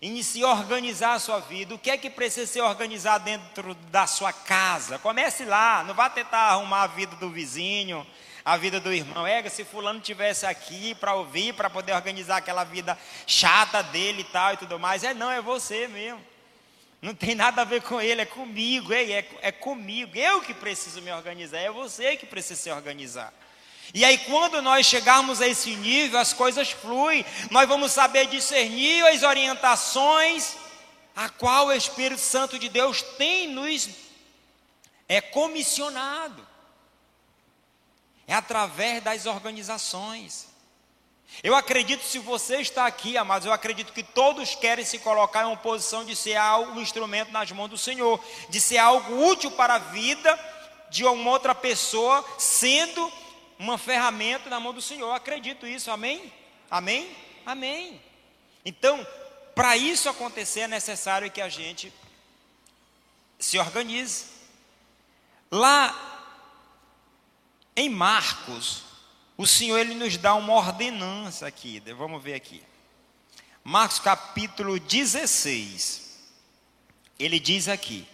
Inicie 0.04 0.44
a 0.44 0.50
organizar 0.50 1.14
a 1.14 1.20
sua 1.20 1.40
vida. 1.40 1.74
O 1.74 1.80
que 1.80 1.90
é 1.90 1.98
que 1.98 2.10
precisa 2.10 2.46
ser 2.46 2.60
organizado 2.60 3.24
dentro 3.24 3.74
da 3.90 4.06
sua 4.06 4.34
casa? 4.34 5.00
Comece 5.00 5.46
lá, 5.46 5.82
não 5.86 5.94
vá 5.94 6.10
tentar 6.10 6.40
arrumar 6.40 6.82
a 6.82 6.88
vida 6.88 7.16
do 7.16 7.30
vizinho, 7.30 8.06
a 8.44 8.58
vida 8.58 8.82
do 8.82 8.92
irmão. 8.92 9.26
É, 9.26 9.48
se 9.48 9.64
fulano 9.64 10.02
tivesse 10.02 10.46
aqui 10.46 10.94
para 10.94 11.16
ouvir, 11.16 11.54
para 11.54 11.70
poder 11.70 11.94
organizar 11.94 12.36
aquela 12.36 12.66
vida 12.66 13.00
chata 13.26 13.82
dele 13.82 14.24
e 14.24 14.26
tal 14.26 14.54
e 14.54 14.58
tudo 14.58 14.78
mais. 14.78 15.06
É 15.06 15.14
não, 15.14 15.32
é 15.32 15.40
você 15.40 15.88
mesmo. 15.88 16.20
Não 17.02 17.16
tem 17.16 17.34
nada 17.34 17.62
a 17.62 17.66
ver 17.66 17.82
com 17.82 18.02
ele, 18.02 18.24
é 18.24 18.26
comigo, 18.26 18.92
é, 18.92 19.04
é, 19.10 19.30
é 19.42 19.52
comigo. 19.54 20.18
Eu 20.18 20.42
que 20.42 20.54
preciso 20.54 21.02
me 21.02 21.14
organizar, 21.14 21.60
é 21.60 21.72
você 21.72 22.18
que 22.18 22.26
precisa 22.26 22.62
se 22.62 22.70
organizar. 22.70 23.34
E 23.94 24.06
aí, 24.06 24.18
quando 24.20 24.62
nós 24.62 24.86
chegarmos 24.86 25.42
a 25.42 25.48
esse 25.48 25.76
nível, 25.76 26.20
as 26.20 26.34
coisas 26.34 26.72
fluem, 26.72 27.26
nós 27.50 27.68
vamos 27.68 27.92
saber 27.92 28.28
discernir 28.28 29.06
as 29.08 29.24
orientações 29.24 30.56
a 31.16 31.30
qual 31.30 31.68
o 31.68 31.74
Espírito 31.74 32.22
Santo 32.22 32.58
de 32.58 32.70
Deus 32.70 33.02
tem 33.18 33.48
nos 33.48 33.90
é 35.08 35.22
comissionado. 35.22 36.48
É 38.26 38.34
através 38.34 39.04
das 39.04 39.26
organizações. 39.26 40.48
Eu 41.42 41.56
acredito, 41.56 42.06
se 42.06 42.20
você 42.20 42.58
está 42.58 42.86
aqui, 42.86 43.18
amados, 43.18 43.46
eu 43.46 43.54
acredito 43.54 43.92
que 43.92 44.04
todos 44.04 44.56
querem 44.56 44.86
se 44.86 45.00
colocar 45.00 45.44
em 45.44 45.48
uma 45.48 45.58
posição 45.58 46.06
de 46.06 46.16
ser 46.16 46.36
algo, 46.36 46.74
um 46.74 46.82
instrumento 46.82 47.32
nas 47.32 47.52
mãos 47.52 47.70
do 47.70 47.78
Senhor, 47.78 48.24
de 48.50 48.62
ser 48.62 48.78
algo 48.78 49.26
útil 49.26 49.52
para 49.52 49.76
a 49.76 49.80
vida 49.80 50.40
de 50.90 51.04
uma 51.04 51.32
outra 51.32 51.56
pessoa, 51.56 52.24
sendo 52.38 53.12
uma 53.64 53.78
ferramenta 53.78 54.50
na 54.50 54.60
mão 54.60 54.74
do 54.74 54.82
Senhor. 54.82 55.08
Eu 55.08 55.14
acredito 55.14 55.66
isso, 55.66 55.90
amém? 55.90 56.32
Amém? 56.70 57.16
Amém. 57.46 58.02
Então, 58.66 59.06
para 59.56 59.78
isso 59.78 60.10
acontecer 60.10 60.62
é 60.62 60.68
necessário 60.68 61.32
que 61.32 61.42
a 61.42 61.48
gente 61.48 61.92
se 63.40 63.58
organize. 63.58 64.26
Lá 65.50 65.96
em 67.76 67.88
Marcos, 67.90 68.84
o 69.38 69.48
Senhor 69.48 69.80
ele 69.80 69.96
nos 69.96 70.18
dá 70.18 70.36
uma 70.36 70.54
ordenança 70.54 71.48
aqui. 71.48 71.82
Vamos 71.98 72.22
ver 72.22 72.34
aqui. 72.34 72.62
Marcos 73.64 74.00
capítulo 74.00 74.78
16. 74.78 76.20
Ele 77.18 77.40
diz 77.40 77.70
aqui: 77.70 78.06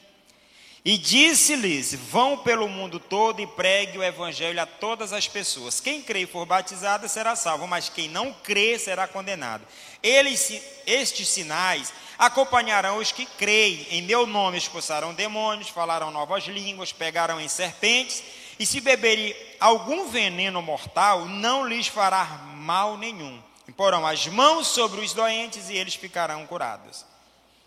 e 0.83 0.97
disse-lhes: 0.97 1.93
Vão 1.93 2.37
pelo 2.37 2.67
mundo 2.67 2.99
todo 2.99 3.41
e 3.41 3.47
pregue 3.47 3.97
o 3.97 4.03
evangelho 4.03 4.61
a 4.61 4.65
todas 4.65 5.11
as 5.11 5.27
pessoas. 5.27 5.79
Quem 5.79 6.01
crê 6.01 6.21
e 6.21 6.27
for 6.27 6.45
batizado 6.45 7.07
será 7.09 7.35
salvo, 7.35 7.67
mas 7.67 7.89
quem 7.89 8.07
não 8.07 8.33
crê 8.33 8.79
será 8.79 9.07
condenado. 9.07 9.65
Eles, 10.01 10.61
estes 10.85 11.27
sinais 11.27 11.91
acompanharão 12.17 12.97
os 12.97 13.11
que 13.11 13.25
creem. 13.25 13.87
Em 13.91 14.01
meu 14.01 14.25
nome 14.25 14.57
expulsarão 14.57 15.13
demônios, 15.13 15.69
falarão 15.69 16.11
novas 16.11 16.45
línguas, 16.45 16.93
pegarão 16.93 17.39
em 17.39 17.47
serpentes, 17.47 18.23
e 18.57 18.65
se 18.65 18.81
beberem 18.81 19.35
algum 19.59 20.09
veneno 20.09 20.61
mortal, 20.61 21.25
não 21.25 21.65
lhes 21.65 21.87
fará 21.87 22.25
mal 22.55 22.97
nenhum. 22.97 23.41
Porão 23.77 24.05
as 24.05 24.27
mãos 24.27 24.67
sobre 24.67 24.99
os 24.99 25.13
doentes 25.13 25.69
e 25.69 25.77
eles 25.77 25.95
ficarão 25.95 26.45
curados. 26.45 27.05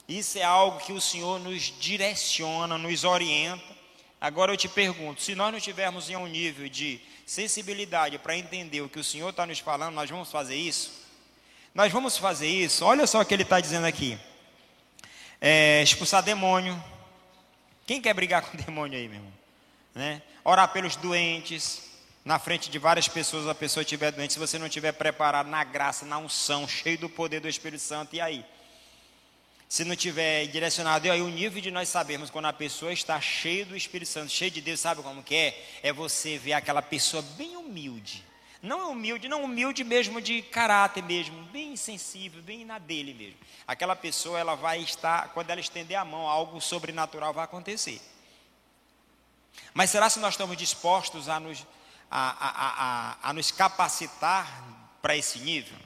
Isso 0.09 0.39
é 0.39 0.43
algo 0.43 0.81
que 0.81 0.93
o 0.93 1.01
Senhor 1.01 1.39
nos 1.39 1.73
direciona, 1.79 2.77
nos 2.77 3.05
orienta. 3.05 3.65
Agora 4.21 4.53
eu 4.53 4.57
te 4.57 4.69
pergunto: 4.69 5.23
se 5.23 5.35
nós 5.35 5.53
não 5.53 5.61
tivermos 5.61 6.11
em 6.11 6.17
um 6.17 6.27
nível 6.27 6.69
de 6.69 7.01
sensibilidade 7.27 8.19
para 8.19 8.37
entender 8.37 8.81
o 8.81 8.89
que 8.89 8.99
o 8.99 9.05
Senhor 9.05 9.31
está 9.31 9.47
nos 9.47 9.59
falando, 9.59 9.95
nós 9.95 10.11
vamos 10.11 10.31
fazer 10.31 10.57
isso? 10.57 11.03
Nós 11.75 11.91
vamos 11.91 12.19
fazer 12.19 12.49
isso? 12.49 12.85
Olha 12.85 13.07
só 13.07 13.21
o 13.21 13.25
que 13.25 13.33
ele 13.33 13.43
está 13.43 13.61
dizendo 13.61 13.87
aqui: 13.87 14.19
é, 15.41 15.83
expulsar 15.83 16.23
demônio. 16.23 16.83
Quem 17.87 18.01
quer 18.01 18.15
brigar 18.15 18.43
com 18.49 18.57
demônio 18.57 18.99
aí, 18.99 19.09
meu 19.09 19.19
irmão? 19.19 19.33
Né? 19.95 20.23
Orar 20.45 20.69
pelos 20.73 20.97
doentes. 20.97 21.91
Na 22.25 22.39
frente 22.39 22.71
de 22.71 22.79
várias 22.79 23.09
pessoas, 23.09 23.49
a 23.49 23.55
pessoa 23.55 23.83
estiver 23.83 24.13
doente, 24.13 24.35
se 24.35 24.39
você 24.39 24.57
não 24.57 24.69
estiver 24.69 24.93
preparado 24.93 25.49
na 25.49 25.65
graça, 25.65 26.07
na 26.07 26.19
unção, 26.19 26.69
cheio 26.69 26.97
do 26.97 27.09
poder 27.09 27.41
do 27.41 27.49
Espírito 27.49 27.83
Santo, 27.83 28.15
e 28.15 28.21
aí? 28.21 28.47
Se 29.73 29.87
não 29.87 29.97
tiver 29.97 30.49
direcionado, 30.49 31.07
e 31.07 31.11
aí 31.11 31.23
o 31.23 31.31
nível 31.31 31.59
de 31.59 31.71
nós 31.71 31.89
sabermos 31.89 32.29
quando 32.29 32.45
a 32.45 32.53
pessoa 32.53 32.93
está 32.93 33.19
cheia 33.19 33.65
do 33.65 33.75
Espírito 33.75 34.11
Santo, 34.11 34.31
cheia 34.31 34.51
de 34.51 34.61
Deus, 34.61 34.79
sabe 34.79 35.03
como 35.03 35.23
que 35.23 35.35
é? 35.35 35.67
É 35.83 35.91
você 35.91 36.37
ver 36.37 36.53
aquela 36.53 36.83
pessoa 36.83 37.23
bem 37.39 37.57
humilde. 37.57 38.23
Não 38.61 38.81
é 38.83 38.85
humilde, 38.85 39.29
não 39.29 39.43
humilde 39.45 39.83
mesmo 39.83 40.21
de 40.21 40.43
caráter 40.43 41.03
mesmo, 41.03 41.43
bem 41.45 41.75
sensível, 41.75 42.43
bem 42.43 42.67
na 42.67 42.79
dele 42.79 43.15
mesmo. 43.15 43.39
Aquela 43.67 43.97
pessoa, 43.97 44.39
ela 44.39 44.55
vai 44.55 44.79
estar, 44.81 45.31
quando 45.31 45.49
ela 45.49 45.59
estender 45.59 45.97
a 45.97 46.05
mão, 46.05 46.29
algo 46.29 46.61
sobrenatural 46.61 47.33
vai 47.33 47.45
acontecer. 47.45 47.99
Mas 49.73 49.89
será 49.89 50.11
se 50.11 50.19
nós 50.19 50.35
estamos 50.35 50.55
dispostos 50.55 51.31
a 51.31 51.41
nos, 51.41 51.67
a, 52.11 52.29
a, 52.29 52.51
a, 53.23 53.31
a 53.31 53.33
nos 53.33 53.51
capacitar 53.51 54.47
para 55.01 55.17
esse 55.17 55.39
nível? 55.39 55.79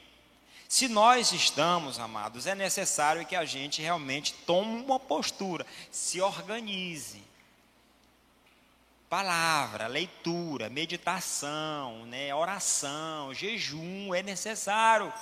Se 0.68 0.88
nós 0.88 1.32
estamos, 1.32 1.98
amados, 1.98 2.46
é 2.46 2.54
necessário 2.54 3.24
que 3.24 3.36
a 3.36 3.44
gente 3.44 3.80
realmente 3.80 4.34
tome 4.44 4.82
uma 4.82 4.98
postura, 4.98 5.64
se 5.92 6.20
organize. 6.20 7.22
Palavra, 9.08 9.86
leitura, 9.86 10.68
meditação, 10.68 12.04
né, 12.06 12.34
oração, 12.34 13.32
jejum, 13.32 14.12
é 14.12 14.22
necessário. 14.22 15.12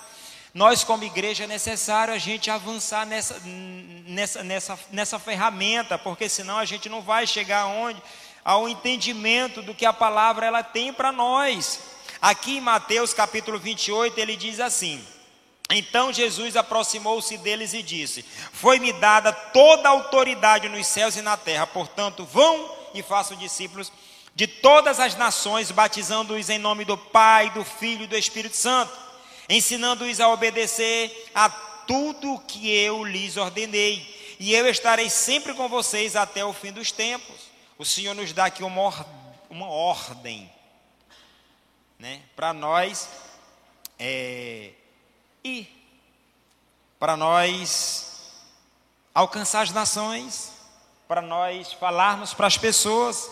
Nós, 0.51 0.83
como 0.83 1.03
igreja, 1.03 1.43
é 1.43 1.47
necessário 1.47 2.11
a 2.11 2.17
gente 2.17 2.49
avançar 2.49 3.05
nessa, 3.05 3.39
nessa, 3.41 4.43
nessa, 4.43 4.79
nessa 4.89 5.19
ferramenta, 5.19 5.99
porque 5.99 6.27
senão 6.27 6.57
a 6.57 6.65
gente 6.65 6.89
não 6.89 7.01
vai 7.01 7.27
chegar 7.27 7.61
aonde? 7.61 8.01
Ao 8.43 8.67
entendimento 8.67 9.61
do 9.61 9.75
que 9.75 9.85
a 9.85 9.93
palavra 9.93 10.45
ela 10.47 10.63
tem 10.63 10.91
para 10.91 11.11
nós. 11.11 11.79
Aqui 12.19 12.57
em 12.57 12.61
Mateus 12.61 13.13
capítulo 13.13 13.59
28, 13.59 14.17
ele 14.17 14.35
diz 14.35 14.59
assim: 14.59 15.05
então 15.71 16.13
Jesus 16.13 16.55
aproximou-se 16.55 17.37
deles 17.37 17.73
e 17.73 17.81
disse: 17.81 18.23
Foi-me 18.53 18.93
dada 18.93 19.31
toda 19.33 19.89
a 19.89 19.91
autoridade 19.91 20.69
nos 20.69 20.85
céus 20.85 21.15
e 21.15 21.21
na 21.21 21.35
terra, 21.35 21.65
portanto, 21.65 22.23
vão 22.23 22.71
e 22.93 23.01
façam 23.01 23.35
discípulos 23.35 23.91
de 24.35 24.45
todas 24.47 24.99
as 24.99 25.15
nações, 25.15 25.71
batizando-os 25.71 26.49
em 26.49 26.59
nome 26.59 26.85
do 26.85 26.97
Pai, 26.97 27.49
do 27.51 27.63
Filho 27.63 28.03
e 28.03 28.07
do 28.07 28.17
Espírito 28.17 28.55
Santo, 28.55 28.93
ensinando-os 29.49 30.19
a 30.19 30.29
obedecer 30.29 31.31
a 31.33 31.49
tudo 31.49 32.33
o 32.33 32.39
que 32.39 32.69
eu 32.69 33.03
lhes 33.03 33.37
ordenei, 33.37 34.35
e 34.39 34.53
eu 34.53 34.67
estarei 34.69 35.09
sempre 35.09 35.53
com 35.53 35.69
vocês 35.69 36.15
até 36.15 36.43
o 36.43 36.53
fim 36.53 36.71
dos 36.71 36.91
tempos. 36.91 37.35
O 37.77 37.85
Senhor 37.85 38.13
nos 38.13 38.33
dá 38.33 38.45
aqui 38.45 38.63
uma, 38.63 39.05
uma 39.49 39.67
ordem, 39.67 40.51
né, 41.97 42.21
para 42.35 42.53
nós. 42.53 43.09
É, 43.97 44.71
e 45.45 45.67
para 46.97 47.15
nós 47.15 48.31
alcançar 49.13 49.61
as 49.61 49.71
nações, 49.71 50.51
para 51.07 51.21
nós 51.21 51.71
falarmos 51.73 52.33
para 52.33 52.47
as 52.47 52.57
pessoas 52.57 53.29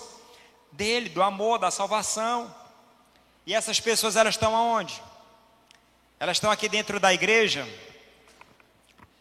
dele, 0.71 1.09
do 1.09 1.23
amor, 1.23 1.57
da 1.57 1.71
salvação. 1.71 2.53
E 3.47 3.53
essas 3.55 3.79
pessoas 3.79 4.15
elas 4.15 4.35
estão 4.35 4.55
aonde? 4.55 5.01
Elas 6.19 6.37
estão 6.37 6.51
aqui 6.51 6.69
dentro 6.69 6.99
da 6.99 7.11
igreja? 7.11 7.67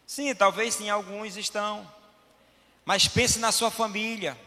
Sim, 0.06 0.34
talvez 0.34 0.74
sim, 0.74 0.90
alguns 0.90 1.38
estão. 1.38 1.90
Mas 2.84 3.08
pense 3.08 3.38
na 3.38 3.50
sua 3.50 3.70
família. 3.70 4.38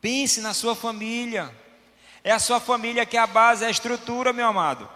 Pense 0.00 0.40
na 0.40 0.54
sua 0.54 0.76
família. 0.76 1.52
É 2.22 2.30
a 2.30 2.38
sua 2.38 2.60
família 2.60 3.04
que 3.04 3.16
é 3.16 3.20
a 3.20 3.26
base, 3.26 3.64
é 3.64 3.66
a 3.66 3.70
estrutura, 3.70 4.32
meu 4.32 4.46
amado 4.46 4.95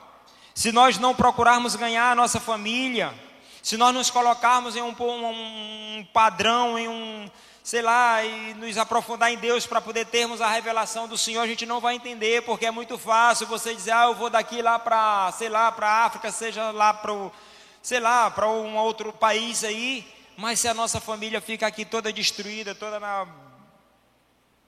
se 0.61 0.71
nós 0.73 0.99
não 0.99 1.15
procurarmos 1.15 1.75
ganhar 1.75 2.11
a 2.11 2.15
nossa 2.15 2.39
família, 2.39 3.15
se 3.63 3.79
nós 3.79 3.95
nos 3.95 4.11
colocarmos 4.11 4.77
em 4.77 4.83
um, 4.83 4.95
um, 4.95 6.07
padrão, 6.13 6.79
em 6.79 6.87
um, 6.87 7.31
sei 7.65 7.81
lá, 7.81 8.23
e 8.23 8.53
nos 8.53 8.77
aprofundar 8.77 9.33
em 9.33 9.39
Deus 9.39 9.67
para 9.67 9.81
poder 9.81 10.05
termos 10.05 10.43
a 10.43 10.51
revelação 10.51 11.09
do 11.09 11.17
Senhor, 11.17 11.41
a 11.41 11.47
gente 11.47 11.65
não 11.65 11.81
vai 11.81 11.95
entender, 11.95 12.43
porque 12.43 12.67
é 12.67 12.71
muito 12.71 12.99
fácil 12.99 13.47
você 13.47 13.75
dizer, 13.75 13.93
ah, 13.93 14.05
eu 14.09 14.15
vou 14.15 14.29
daqui 14.29 14.61
lá 14.61 14.79
para, 14.79 15.33
sei 15.33 15.49
lá, 15.49 15.73
para 15.73 15.89
a 15.89 16.05
África, 16.05 16.31
seja 16.31 16.71
lá 16.73 16.93
para 16.93 17.11
o, 17.11 17.33
sei 17.81 17.99
lá, 17.99 18.31
para 18.31 18.47
um 18.47 18.77
outro 18.77 19.15
país 19.15 19.65
aí, 19.65 20.07
mas 20.37 20.61
se 20.61 20.69
a 20.69 20.75
nossa 20.75 21.01
família 21.01 21.41
fica 21.41 21.67
aqui 21.67 21.87
toda 21.87 22.13
destruída, 22.13 22.75
toda 22.75 23.01
na, 23.01 23.27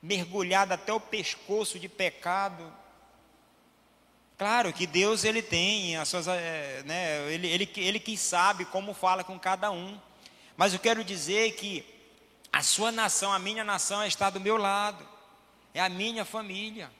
mergulhada 0.00 0.72
até 0.72 0.90
o 0.90 0.98
pescoço 0.98 1.78
de 1.78 1.86
pecado, 1.86 2.80
Claro 4.42 4.72
que 4.72 4.88
Deus 4.88 5.22
ele 5.22 5.40
tem 5.40 5.96
as 5.96 6.08
suas, 6.08 6.26
é, 6.26 6.82
né, 6.84 7.32
ele, 7.32 7.46
ele, 7.46 7.70
ele 7.76 8.00
que 8.00 8.18
sabe 8.18 8.64
como 8.64 8.92
fala 8.92 9.22
com 9.22 9.38
cada 9.38 9.70
um. 9.70 9.96
Mas 10.56 10.72
eu 10.72 10.80
quero 10.80 11.04
dizer 11.04 11.52
que 11.52 11.84
a 12.52 12.60
sua 12.60 12.90
nação, 12.90 13.32
a 13.32 13.38
minha 13.38 13.62
nação 13.62 14.04
está 14.04 14.30
do 14.30 14.40
meu 14.40 14.56
lado. 14.56 15.06
É 15.72 15.80
a 15.80 15.88
minha 15.88 16.24
família. 16.24 16.90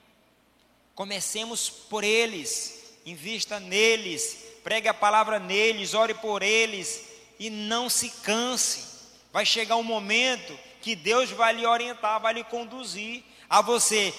Comecemos 0.94 1.68
por 1.68 2.04
eles, 2.04 2.94
invista 3.04 3.58
neles, 3.58 4.38
pregue 4.62 4.86
a 4.86 4.94
palavra 4.94 5.40
neles, 5.40 5.94
ore 5.94 6.14
por 6.14 6.44
eles 6.44 7.08
e 7.40 7.50
não 7.50 7.90
se 7.90 8.08
canse. 8.22 8.84
Vai 9.32 9.44
chegar 9.44 9.74
um 9.74 9.82
momento 9.82 10.56
que 10.80 10.94
Deus 10.94 11.32
vai 11.32 11.54
lhe 11.54 11.66
orientar, 11.66 12.20
vai 12.20 12.34
lhe 12.34 12.44
conduzir 12.44 13.24
a 13.50 13.60
você 13.60 14.14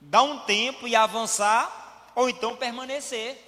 dar 0.00 0.24
um 0.24 0.40
tempo 0.40 0.88
e 0.88 0.96
avançar 0.96 1.83
ou 2.14 2.28
então 2.28 2.56
permanecer. 2.56 3.40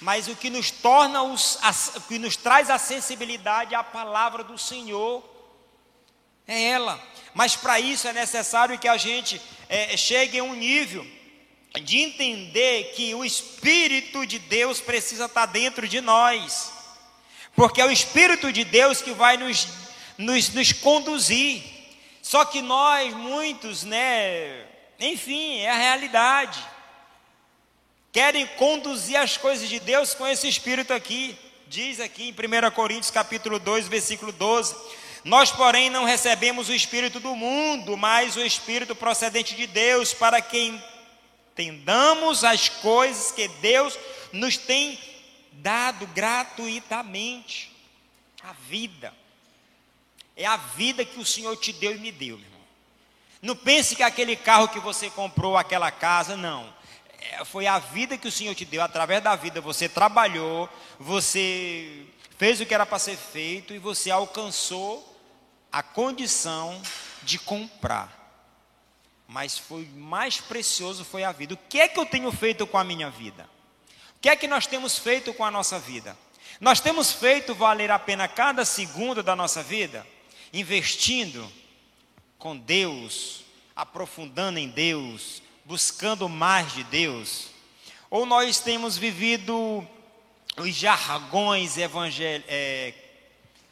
Mas 0.00 0.28
o 0.28 0.36
que 0.36 0.48
nos 0.48 0.70
torna, 0.70 1.22
os, 1.22 1.58
o 1.96 2.00
que 2.02 2.18
nos 2.18 2.36
traz 2.36 2.70
a 2.70 2.78
sensibilidade 2.78 3.74
à 3.74 3.82
palavra 3.82 4.44
do 4.44 4.56
Senhor 4.56 5.24
é 6.46 6.68
ela. 6.68 7.02
Mas 7.34 7.56
para 7.56 7.80
isso 7.80 8.06
é 8.06 8.12
necessário 8.12 8.78
que 8.78 8.88
a 8.88 8.96
gente 8.96 9.40
é, 9.68 9.96
chegue 9.96 10.38
a 10.38 10.44
um 10.44 10.54
nível 10.54 11.04
de 11.82 11.98
entender 11.98 12.92
que 12.94 13.14
o 13.14 13.24
Espírito 13.24 14.24
de 14.24 14.38
Deus 14.38 14.80
precisa 14.80 15.26
estar 15.26 15.46
dentro 15.46 15.86
de 15.86 16.00
nós, 16.00 16.72
porque 17.54 17.80
é 17.80 17.84
o 17.84 17.90
Espírito 17.90 18.52
de 18.52 18.64
Deus 18.64 19.02
que 19.02 19.10
vai 19.12 19.36
nos, 19.36 19.68
nos, 20.16 20.48
nos 20.50 20.72
conduzir. 20.72 21.62
Só 22.22 22.44
que 22.44 22.62
nós, 22.62 23.12
muitos, 23.14 23.82
né, 23.82 24.64
enfim, 24.98 25.58
é 25.58 25.70
a 25.70 25.76
realidade 25.76 26.58
querem 28.18 28.48
conduzir 28.56 29.14
as 29.14 29.36
coisas 29.36 29.68
de 29.68 29.78
Deus 29.78 30.12
com 30.12 30.26
esse 30.26 30.48
espírito 30.48 30.92
aqui. 30.92 31.38
Diz 31.68 32.00
aqui 32.00 32.24
em 32.28 32.32
1 32.32 32.70
Coríntios 32.72 33.12
capítulo 33.12 33.60
2, 33.60 33.86
versículo 33.86 34.32
12: 34.32 34.74
Nós, 35.22 35.52
porém, 35.52 35.88
não 35.88 36.02
recebemos 36.04 36.68
o 36.68 36.74
espírito 36.74 37.20
do 37.20 37.36
mundo, 37.36 37.96
mas 37.96 38.34
o 38.34 38.40
espírito 38.40 38.96
procedente 38.96 39.54
de 39.54 39.68
Deus, 39.68 40.12
para 40.12 40.42
que 40.42 40.80
entendamos 41.52 42.42
as 42.42 42.68
coisas 42.68 43.30
que 43.30 43.46
Deus 43.46 43.96
nos 44.32 44.56
tem 44.56 44.98
dado 45.52 46.04
gratuitamente. 46.08 47.70
A 48.42 48.52
vida. 48.68 49.14
É 50.36 50.44
a 50.44 50.56
vida 50.56 51.04
que 51.04 51.20
o 51.20 51.24
Senhor 51.24 51.56
te 51.56 51.72
deu 51.72 51.94
e 51.94 51.98
me 51.98 52.10
deu, 52.10 52.36
meu 52.36 52.46
irmão. 52.46 52.60
Não 53.40 53.54
pense 53.54 53.94
que 53.94 54.02
aquele 54.02 54.34
carro 54.34 54.66
que 54.66 54.80
você 54.80 55.08
comprou, 55.08 55.56
aquela 55.56 55.92
casa, 55.92 56.36
não. 56.36 56.76
É, 57.18 57.44
foi 57.44 57.66
a 57.66 57.78
vida 57.78 58.16
que 58.16 58.28
o 58.28 58.32
Senhor 58.32 58.54
te 58.54 58.64
deu, 58.64 58.80
através 58.80 59.22
da 59.22 59.34
vida 59.34 59.60
você 59.60 59.88
trabalhou, 59.88 60.68
você 60.98 62.06
fez 62.36 62.60
o 62.60 62.66
que 62.66 62.74
era 62.74 62.86
para 62.86 62.98
ser 62.98 63.16
feito 63.16 63.74
e 63.74 63.78
você 63.78 64.10
alcançou 64.10 65.16
a 65.70 65.82
condição 65.82 66.80
de 67.22 67.38
comprar. 67.38 68.16
Mas 69.26 69.58
foi 69.58 69.84
mais 69.94 70.40
precioso 70.40 71.04
foi 71.04 71.24
a 71.24 71.32
vida. 71.32 71.54
O 71.54 71.58
que 71.68 71.80
é 71.80 71.88
que 71.88 71.98
eu 71.98 72.06
tenho 72.06 72.30
feito 72.32 72.66
com 72.66 72.78
a 72.78 72.84
minha 72.84 73.10
vida? 73.10 73.48
O 74.16 74.20
que 74.20 74.28
é 74.28 74.36
que 74.36 74.48
nós 74.48 74.66
temos 74.66 74.98
feito 74.98 75.34
com 75.34 75.44
a 75.44 75.50
nossa 75.50 75.78
vida? 75.78 76.16
Nós 76.60 76.80
temos 76.80 77.12
feito 77.12 77.54
valer 77.54 77.90
a 77.90 77.98
pena 77.98 78.26
cada 78.26 78.64
segundo 78.64 79.22
da 79.22 79.36
nossa 79.36 79.62
vida, 79.62 80.06
investindo 80.52 81.46
com 82.38 82.56
Deus, 82.56 83.44
aprofundando 83.76 84.58
em 84.58 84.68
Deus, 84.68 85.42
buscando 85.68 86.30
mais 86.30 86.72
de 86.72 86.82
Deus? 86.82 87.50
Ou 88.08 88.24
nós 88.24 88.58
temos 88.58 88.96
vivido 88.96 89.86
os 90.56 90.74
jargões 90.74 91.76
evangel... 91.76 92.42
É, 92.48 92.94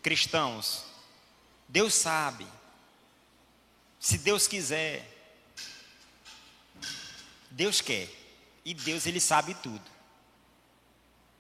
cristãos? 0.03 0.85
Deus 1.67 1.95
sabe. 1.95 2.47
Se 3.99 4.19
Deus 4.19 4.47
quiser. 4.47 5.11
Deus 7.51 7.81
quer. 7.81 8.09
E 8.63 8.75
Deus, 8.75 9.07
Ele 9.07 9.19
sabe 9.19 9.55
tudo. 9.55 9.91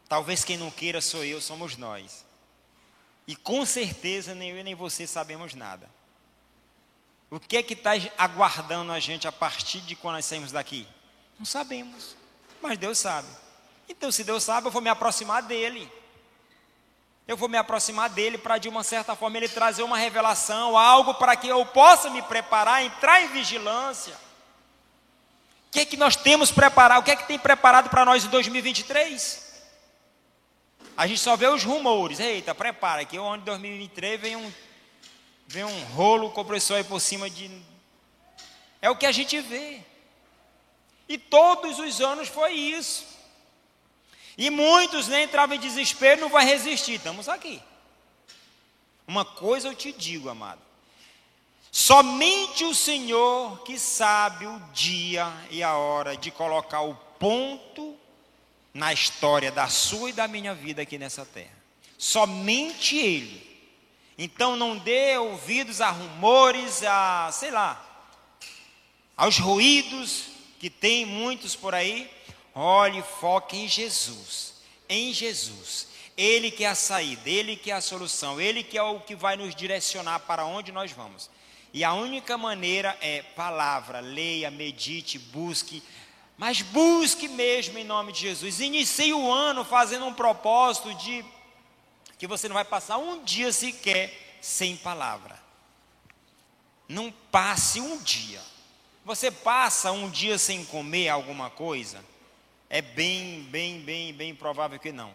Talvez 0.08 0.42
quem 0.42 0.56
não 0.56 0.70
queira 0.70 1.02
sou 1.02 1.22
eu, 1.22 1.38
somos 1.38 1.76
nós. 1.76 2.24
E 3.26 3.36
com 3.36 3.66
certeza 3.66 4.34
nem 4.34 4.52
eu 4.52 4.64
nem 4.64 4.74
você 4.74 5.06
sabemos 5.06 5.52
nada. 5.52 5.95
O 7.30 7.40
que 7.40 7.56
é 7.56 7.62
que 7.62 7.74
está 7.74 7.92
aguardando 8.16 8.92
a 8.92 9.00
gente 9.00 9.26
a 9.26 9.32
partir 9.32 9.80
de 9.80 9.96
quando 9.96 10.14
nós 10.14 10.24
saímos 10.24 10.52
daqui? 10.52 10.86
Não 11.38 11.44
sabemos, 11.44 12.16
mas 12.62 12.78
Deus 12.78 12.98
sabe. 12.98 13.28
Então, 13.88 14.10
se 14.12 14.24
Deus 14.24 14.42
sabe, 14.42 14.68
eu 14.68 14.70
vou 14.70 14.82
me 14.82 14.88
aproximar 14.88 15.42
dele. 15.42 15.90
Eu 17.26 17.36
vou 17.36 17.48
me 17.48 17.58
aproximar 17.58 18.08
dele 18.08 18.38
para, 18.38 18.58
de 18.58 18.68
uma 18.68 18.84
certa 18.84 19.16
forma, 19.16 19.36
ele 19.36 19.48
trazer 19.48 19.82
uma 19.82 19.98
revelação, 19.98 20.78
algo 20.78 21.14
para 21.14 21.34
que 21.34 21.48
eu 21.48 21.66
possa 21.66 22.08
me 22.08 22.22
preparar, 22.22 22.84
entrar 22.84 23.20
em 23.20 23.28
vigilância. 23.28 24.14
O 25.68 25.72
que 25.72 25.80
é 25.80 25.84
que 25.84 25.96
nós 25.96 26.14
temos 26.14 26.52
preparado? 26.52 27.00
O 27.00 27.04
que 27.04 27.10
é 27.10 27.16
que 27.16 27.26
tem 27.26 27.38
preparado 27.38 27.90
para 27.90 28.04
nós 28.04 28.24
em 28.24 28.28
2023? 28.28 29.46
A 30.96 31.06
gente 31.06 31.20
só 31.20 31.36
vê 31.36 31.48
os 31.48 31.64
rumores. 31.64 32.20
Eita, 32.20 32.54
prepara 32.54 33.04
que 33.04 33.18
o 33.18 33.24
ano 33.24 33.38
de 33.38 33.46
2023 33.46 34.20
vem 34.20 34.36
um, 34.36 34.52
vem 35.46 35.64
um 35.64 35.84
rolo 35.86 36.30
compressor 36.30 36.76
aí 36.76 36.84
por 36.84 37.00
cima 37.00 37.30
de. 37.30 37.50
É 38.80 38.90
o 38.90 38.96
que 38.96 39.06
a 39.06 39.12
gente 39.12 39.40
vê. 39.40 39.80
E 41.08 41.16
todos 41.16 41.78
os 41.78 42.00
anos 42.00 42.28
foi 42.28 42.52
isso. 42.52 43.06
E 44.36 44.50
muitos 44.50 45.08
nem 45.08 45.24
entravam 45.24 45.56
em 45.56 45.60
desespero, 45.60 46.20
não 46.20 46.28
vai 46.28 46.44
resistir. 46.44 46.94
Estamos 46.94 47.28
aqui. 47.28 47.62
Uma 49.06 49.24
coisa 49.24 49.68
eu 49.68 49.74
te 49.74 49.92
digo, 49.92 50.28
amado. 50.28 50.60
Somente 51.70 52.64
o 52.64 52.74
Senhor 52.74 53.62
que 53.62 53.78
sabe 53.78 54.46
o 54.46 54.58
dia 54.72 55.30
e 55.50 55.62
a 55.62 55.76
hora 55.76 56.16
de 56.16 56.30
colocar 56.30 56.80
o 56.80 56.94
ponto 57.18 57.96
na 58.72 58.92
história 58.92 59.50
da 59.52 59.68
sua 59.68 60.10
e 60.10 60.12
da 60.12 60.26
minha 60.26 60.54
vida 60.54 60.82
aqui 60.82 60.98
nessa 60.98 61.24
terra. 61.24 61.56
Somente 61.96 62.96
Ele. 62.96 63.55
Então 64.18 64.56
não 64.56 64.78
dê 64.78 65.18
ouvidos 65.18 65.80
a 65.80 65.90
rumores, 65.90 66.82
a, 66.82 67.30
sei 67.32 67.50
lá, 67.50 67.82
aos 69.16 69.38
ruídos 69.38 70.28
que 70.58 70.70
tem 70.70 71.04
muitos 71.04 71.54
por 71.54 71.74
aí. 71.74 72.10
Olhe, 72.54 73.02
foque 73.20 73.56
em 73.56 73.68
Jesus. 73.68 74.54
Em 74.88 75.12
Jesus. 75.12 75.88
Ele 76.16 76.50
que 76.50 76.64
é 76.64 76.68
a 76.68 76.74
saída, 76.74 77.28
Ele 77.28 77.56
que 77.56 77.70
é 77.70 77.74
a 77.74 77.80
solução, 77.80 78.40
Ele 78.40 78.62
que 78.62 78.78
é 78.78 78.82
o 78.82 79.00
que 79.00 79.14
vai 79.14 79.36
nos 79.36 79.54
direcionar 79.54 80.20
para 80.20 80.46
onde 80.46 80.72
nós 80.72 80.90
vamos. 80.92 81.28
E 81.74 81.84
a 81.84 81.92
única 81.92 82.38
maneira 82.38 82.96
é 83.02 83.22
palavra, 83.22 84.00
leia, 84.00 84.50
medite, 84.50 85.18
busque, 85.18 85.82
mas 86.38 86.62
busque 86.62 87.28
mesmo 87.28 87.78
em 87.78 87.84
nome 87.84 88.12
de 88.12 88.20
Jesus. 88.20 88.60
Inicie 88.60 89.12
o 89.12 89.30
ano 89.30 89.62
fazendo 89.62 90.06
um 90.06 90.14
propósito 90.14 90.94
de 90.94 91.22
que 92.18 92.26
você 92.26 92.48
não 92.48 92.54
vai 92.54 92.64
passar 92.64 92.98
um 92.98 93.22
dia 93.22 93.52
sequer 93.52 94.38
sem 94.40 94.76
palavra. 94.76 95.40
Não 96.88 97.10
passe 97.10 97.80
um 97.80 97.98
dia. 97.98 98.40
Você 99.04 99.30
passa 99.30 99.92
um 99.92 100.10
dia 100.10 100.38
sem 100.38 100.64
comer 100.64 101.08
alguma 101.08 101.50
coisa? 101.50 102.04
É 102.68 102.80
bem, 102.82 103.42
bem, 103.44 103.80
bem, 103.80 104.12
bem 104.12 104.34
provável 104.34 104.78
que 104.78 104.92
não. 104.92 105.12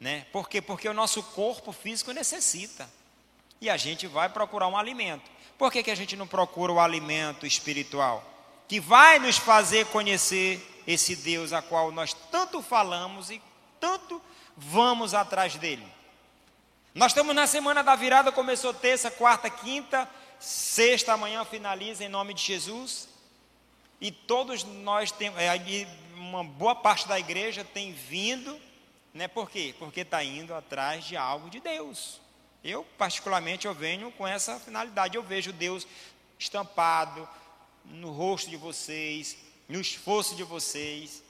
Né? 0.00 0.26
Por 0.32 0.48
quê? 0.48 0.62
Porque 0.62 0.88
o 0.88 0.94
nosso 0.94 1.22
corpo 1.22 1.72
físico 1.72 2.12
necessita. 2.12 2.88
E 3.60 3.68
a 3.68 3.76
gente 3.76 4.06
vai 4.06 4.28
procurar 4.28 4.68
um 4.68 4.76
alimento. 4.76 5.30
Por 5.58 5.72
que, 5.72 5.82
que 5.82 5.90
a 5.90 5.96
gente 5.96 6.16
não 6.16 6.26
procura 6.26 6.72
o 6.72 6.80
alimento 6.80 7.44
espiritual? 7.44 8.38
que 8.68 8.78
vai 8.78 9.18
nos 9.18 9.38
fazer 9.38 9.86
conhecer 9.86 10.84
esse 10.86 11.16
Deus 11.16 11.54
a 11.54 11.62
qual 11.62 11.90
nós 11.90 12.12
tanto 12.30 12.62
falamos 12.62 13.30
e 13.30 13.40
tanto 13.80 14.20
vamos 14.58 15.14
atrás 15.14 15.54
dele. 15.56 15.86
Nós 16.94 17.12
estamos 17.12 17.34
na 17.34 17.46
semana 17.46 17.82
da 17.82 17.94
virada, 17.94 18.32
começou 18.32 18.74
terça, 18.74 19.10
quarta, 19.10 19.48
quinta, 19.48 20.08
sexta, 20.40 21.12
amanhã 21.12 21.44
finaliza 21.44 22.04
em 22.04 22.08
nome 22.08 22.34
de 22.34 22.42
Jesus. 22.42 23.08
E 24.00 24.10
todos 24.10 24.64
nós 24.64 25.12
temos, 25.12 25.38
é, 25.40 25.50
uma 26.16 26.42
boa 26.42 26.74
parte 26.74 27.06
da 27.06 27.18
igreja 27.18 27.64
tem 27.64 27.92
vindo, 27.92 28.60
né? 29.14 29.28
Por 29.28 29.48
quê? 29.48 29.74
Porque 29.78 30.00
está 30.00 30.22
indo 30.24 30.52
atrás 30.54 31.04
de 31.04 31.16
algo 31.16 31.48
de 31.48 31.60
Deus. 31.60 32.20
Eu, 32.62 32.84
particularmente, 32.96 33.66
eu 33.66 33.74
venho 33.74 34.10
com 34.12 34.26
essa 34.26 34.58
finalidade. 34.58 35.16
Eu 35.16 35.22
vejo 35.22 35.52
Deus 35.52 35.86
estampado, 36.38 37.28
no 37.84 38.10
rosto 38.10 38.50
de 38.50 38.56
vocês, 38.56 39.36
no 39.68 39.80
esforço 39.80 40.34
de 40.34 40.42
vocês, 40.42 41.22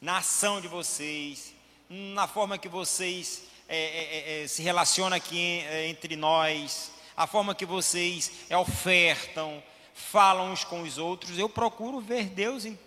na 0.00 0.18
ação 0.18 0.60
de 0.60 0.68
vocês, 0.68 1.54
na 1.90 2.26
forma 2.26 2.56
que 2.56 2.68
vocês 2.68 3.42
é, 3.68 3.76
é, 3.76 4.40
é, 4.40 4.44
é 4.44 4.48
se 4.48 4.62
relacionam 4.62 5.16
aqui 5.16 5.60
é, 5.68 5.88
entre 5.88 6.16
nós, 6.16 6.92
a 7.16 7.26
forma 7.26 7.54
que 7.54 7.66
vocês 7.66 8.32
é, 8.48 8.56
ofertam, 8.56 9.62
falam 9.92 10.52
uns 10.52 10.64
com 10.64 10.82
os 10.82 10.96
outros. 10.96 11.38
Eu 11.38 11.48
procuro 11.48 12.00
ver 12.00 12.24
Deus 12.30 12.64
em 12.64 12.78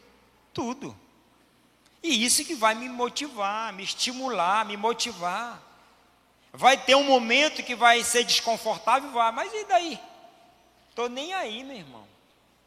tudo. 0.54 0.98
E 2.02 2.26
isso 2.26 2.44
que 2.44 2.56
vai 2.56 2.74
me 2.74 2.90
motivar, 2.90 3.72
me 3.74 3.84
estimular, 3.84 4.66
me 4.66 4.76
motivar. 4.76 5.62
Vai 6.52 6.78
ter 6.78 6.96
um 6.96 7.04
momento 7.04 7.62
que 7.62 7.76
vai 7.76 8.04
ser 8.04 8.24
desconfortável, 8.24 9.12
vai, 9.12 9.32
mas 9.32 9.54
e 9.54 9.66
daí? 9.66 10.00
Estou 10.90 11.10
nem 11.10 11.34
aí, 11.34 11.64
meu 11.64 11.78
irmão 11.78 12.14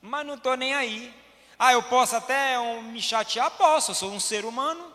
mas 0.07 0.27
não 0.27 0.35
estou 0.35 0.57
nem 0.57 0.75
aí. 0.75 1.13
Ah, 1.59 1.73
eu 1.73 1.83
posso 1.83 2.17
até 2.17 2.57
me 2.83 3.01
chatear? 3.03 3.51
Posso, 3.53 3.91
eu 3.91 3.95
sou 3.95 4.13
um 4.13 4.21
ser 4.21 4.45
humano. 4.45 4.93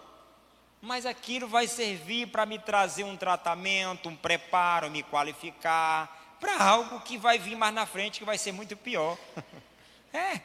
Mas 0.82 1.06
aquilo 1.06 1.48
vai 1.48 1.68
servir 1.68 2.28
para 2.28 2.46
me 2.46 2.58
trazer 2.58 3.04
um 3.04 3.16
tratamento, 3.16 4.10
um 4.10 4.16
preparo, 4.16 4.90
me 4.90 5.04
qualificar 5.04 6.38
para 6.40 6.62
algo 6.62 7.02
que 7.02 7.20
vai 7.20 7.38
vir 7.38 7.56
mais 7.56 7.74
na 7.74 7.86
frente, 7.86 8.18
que 8.18 8.26
vai 8.26 8.38
ser 8.38 8.52
muito 8.52 8.76
pior. 8.76 9.18
É, 10.14 10.42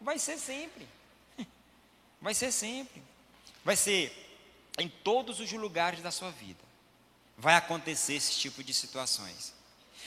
vai 0.00 0.18
ser 0.18 0.36
sempre. 0.38 0.88
Vai 2.20 2.34
ser 2.34 2.50
sempre. 2.50 3.00
Vai 3.64 3.76
ser 3.76 4.12
em 4.76 4.88
todos 4.88 5.38
os 5.38 5.52
lugares 5.52 6.02
da 6.02 6.10
sua 6.10 6.32
vida. 6.32 6.58
Vai 7.38 7.54
acontecer 7.54 8.14
esse 8.14 8.32
tipo 8.40 8.64
de 8.64 8.74
situações. 8.74 9.54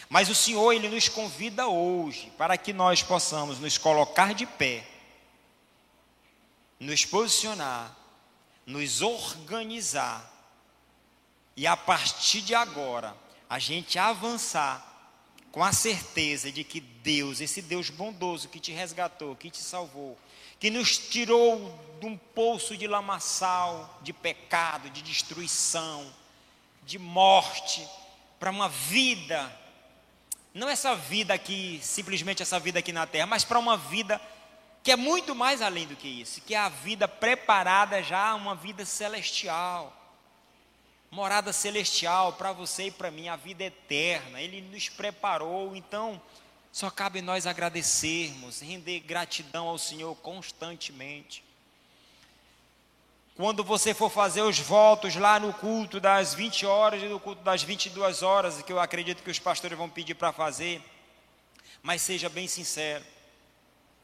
Mas 0.09 0.27
o 0.27 0.35
Senhor, 0.35 0.73
Ele 0.73 0.89
nos 0.89 1.07
convida 1.07 1.67
hoje 1.67 2.31
para 2.37 2.57
que 2.57 2.73
nós 2.73 3.01
possamos 3.01 3.59
nos 3.59 3.77
colocar 3.77 4.33
de 4.33 4.45
pé, 4.45 4.85
nos 6.79 7.05
posicionar, 7.05 7.95
nos 8.67 9.01
organizar. 9.01 10.31
E 11.55 11.65
a 11.65 11.75
partir 11.75 12.41
de 12.41 12.53
agora 12.53 13.15
a 13.49 13.57
gente 13.57 13.97
avançar 13.97 14.83
com 15.51 15.63
a 15.63 15.71
certeza 15.71 16.51
de 16.51 16.63
que 16.63 16.79
Deus, 16.79 17.41
esse 17.41 17.63
Deus 17.63 17.89
bondoso 17.89 18.49
que 18.49 18.59
te 18.59 18.71
resgatou, 18.71 19.35
que 19.35 19.49
te 19.49 19.57
salvou, 19.57 20.15
que 20.59 20.69
nos 20.69 20.97
tirou 20.97 21.79
de 21.99 22.05
um 22.05 22.15
poço 22.15 22.77
de 22.77 22.85
lamaçal, 22.85 23.97
de 24.03 24.13
pecado, 24.13 24.89
de 24.91 25.01
destruição, 25.01 26.13
de 26.85 26.99
morte, 26.99 27.87
para 28.37 28.51
uma 28.51 28.69
vida 28.69 29.51
não 30.57 30.67
essa 30.67 30.95
vida 30.95 31.35
aqui, 31.35 31.79
simplesmente 31.83 32.41
essa 32.41 32.59
vida 32.59 32.79
aqui 32.79 32.91
na 32.91 33.05
terra, 33.05 33.27
mas 33.27 33.43
para 33.43 33.59
uma 33.59 33.77
vida 33.77 34.19
que 34.87 34.91
é 34.93 34.95
muito 34.95 35.35
mais 35.35 35.61
além 35.61 35.85
do 35.85 35.97
que 35.97 36.07
isso, 36.07 36.39
que 36.39 36.55
é 36.55 36.57
a 36.57 36.69
vida 36.69 37.09
preparada 37.09 38.01
já, 38.01 38.33
uma 38.33 38.55
vida 38.55 38.85
celestial. 38.85 39.93
Morada 41.11 41.51
celestial 41.51 42.31
para 42.31 42.53
você 42.53 42.83
e 42.83 42.91
para 42.91 43.11
mim, 43.11 43.27
a 43.27 43.35
vida 43.35 43.65
eterna. 43.65 44.39
Ele 44.41 44.61
nos 44.61 44.87
preparou, 44.87 45.75
então 45.75 46.21
só 46.71 46.89
cabe 46.89 47.21
nós 47.21 47.45
agradecermos, 47.45 48.61
render 48.61 49.01
gratidão 49.01 49.67
ao 49.67 49.77
Senhor 49.77 50.15
constantemente. 50.15 51.43
Quando 53.35 53.65
você 53.65 53.93
for 53.93 54.09
fazer 54.09 54.43
os 54.43 54.57
votos 54.57 55.17
lá 55.17 55.37
no 55.37 55.51
culto 55.51 55.99
das 55.99 56.33
20 56.33 56.65
horas 56.65 57.03
e 57.03 57.07
no 57.07 57.19
culto 57.19 57.43
das 57.43 57.61
22 57.61 58.23
horas, 58.23 58.61
que 58.61 58.71
eu 58.71 58.79
acredito 58.79 59.21
que 59.21 59.31
os 59.31 59.37
pastores 59.37 59.77
vão 59.77 59.89
pedir 59.89 60.15
para 60.15 60.31
fazer, 60.31 60.81
mas 61.83 62.01
seja 62.01 62.29
bem 62.29 62.47
sincero. 62.47 63.16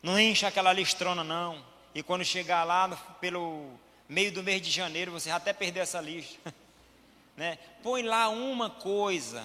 Não 0.03 0.19
encha 0.19 0.47
aquela 0.47 0.71
listrona 0.71 1.23
não. 1.23 1.65
E 1.95 2.03
quando 2.03 2.23
chegar 2.23 2.63
lá 2.63 2.87
no, 2.87 2.97
pelo 3.19 3.71
meio 4.07 4.31
do 4.31 4.43
mês 4.43 4.61
de 4.61 4.69
janeiro, 4.69 5.11
você 5.11 5.31
até 5.31 5.51
perder 5.51 5.79
essa 5.79 5.99
lista. 5.99 6.53
né? 7.35 7.57
Põe 7.81 8.03
lá 8.03 8.29
uma 8.29 8.69
coisa, 8.69 9.43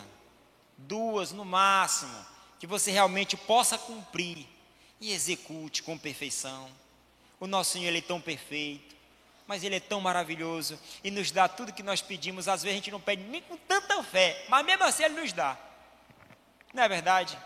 duas 0.76 1.32
no 1.32 1.44
máximo, 1.44 2.26
que 2.58 2.66
você 2.66 2.90
realmente 2.90 3.36
possa 3.36 3.78
cumprir 3.78 4.46
e 5.00 5.12
execute 5.12 5.82
com 5.82 5.96
perfeição. 5.96 6.68
O 7.40 7.46
nosso 7.46 7.70
Senhor 7.72 7.88
ele 7.88 7.98
é 7.98 8.02
tão 8.02 8.20
perfeito 8.20 8.98
mas 9.48 9.64
Ele 9.64 9.76
é 9.76 9.80
tão 9.80 9.98
maravilhoso 9.98 10.78
e 11.02 11.10
nos 11.10 11.30
dá 11.30 11.48
tudo 11.48 11.72
que 11.72 11.82
nós 11.82 12.02
pedimos. 12.02 12.46
Às 12.46 12.62
vezes 12.62 12.74
a 12.74 12.76
gente 12.76 12.90
não 12.90 13.00
pede 13.00 13.22
nem 13.22 13.40
com 13.40 13.56
tanta 13.56 14.00
fé, 14.02 14.44
mas 14.46 14.64
mesmo 14.64 14.84
assim 14.84 15.04
Ele 15.04 15.18
nos 15.18 15.32
dá. 15.32 15.56
Não 16.74 16.82
é 16.82 16.88
verdade? 16.88 17.36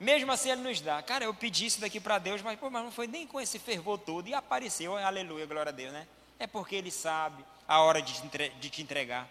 Mesmo 0.00 0.32
assim 0.32 0.50
Ele 0.50 0.62
nos 0.62 0.80
dá. 0.80 1.02
Cara, 1.02 1.26
eu 1.26 1.34
pedi 1.34 1.66
isso 1.66 1.78
daqui 1.78 2.00
para 2.00 2.18
Deus, 2.18 2.40
mas, 2.40 2.58
pô, 2.58 2.70
mas 2.70 2.82
não 2.82 2.90
foi 2.90 3.06
nem 3.06 3.26
com 3.26 3.38
esse 3.38 3.58
fervor 3.58 3.98
todo 3.98 4.26
e 4.26 4.32
apareceu. 4.32 4.96
Aleluia, 4.96 5.44
glória 5.44 5.68
a 5.68 5.74
Deus, 5.74 5.92
né? 5.92 6.08
É 6.38 6.46
porque 6.46 6.74
Ele 6.74 6.90
sabe 6.90 7.44
a 7.68 7.80
hora 7.80 8.00
de 8.00 8.14
te, 8.14 8.48
de 8.48 8.70
te 8.70 8.80
entregar. 8.80 9.28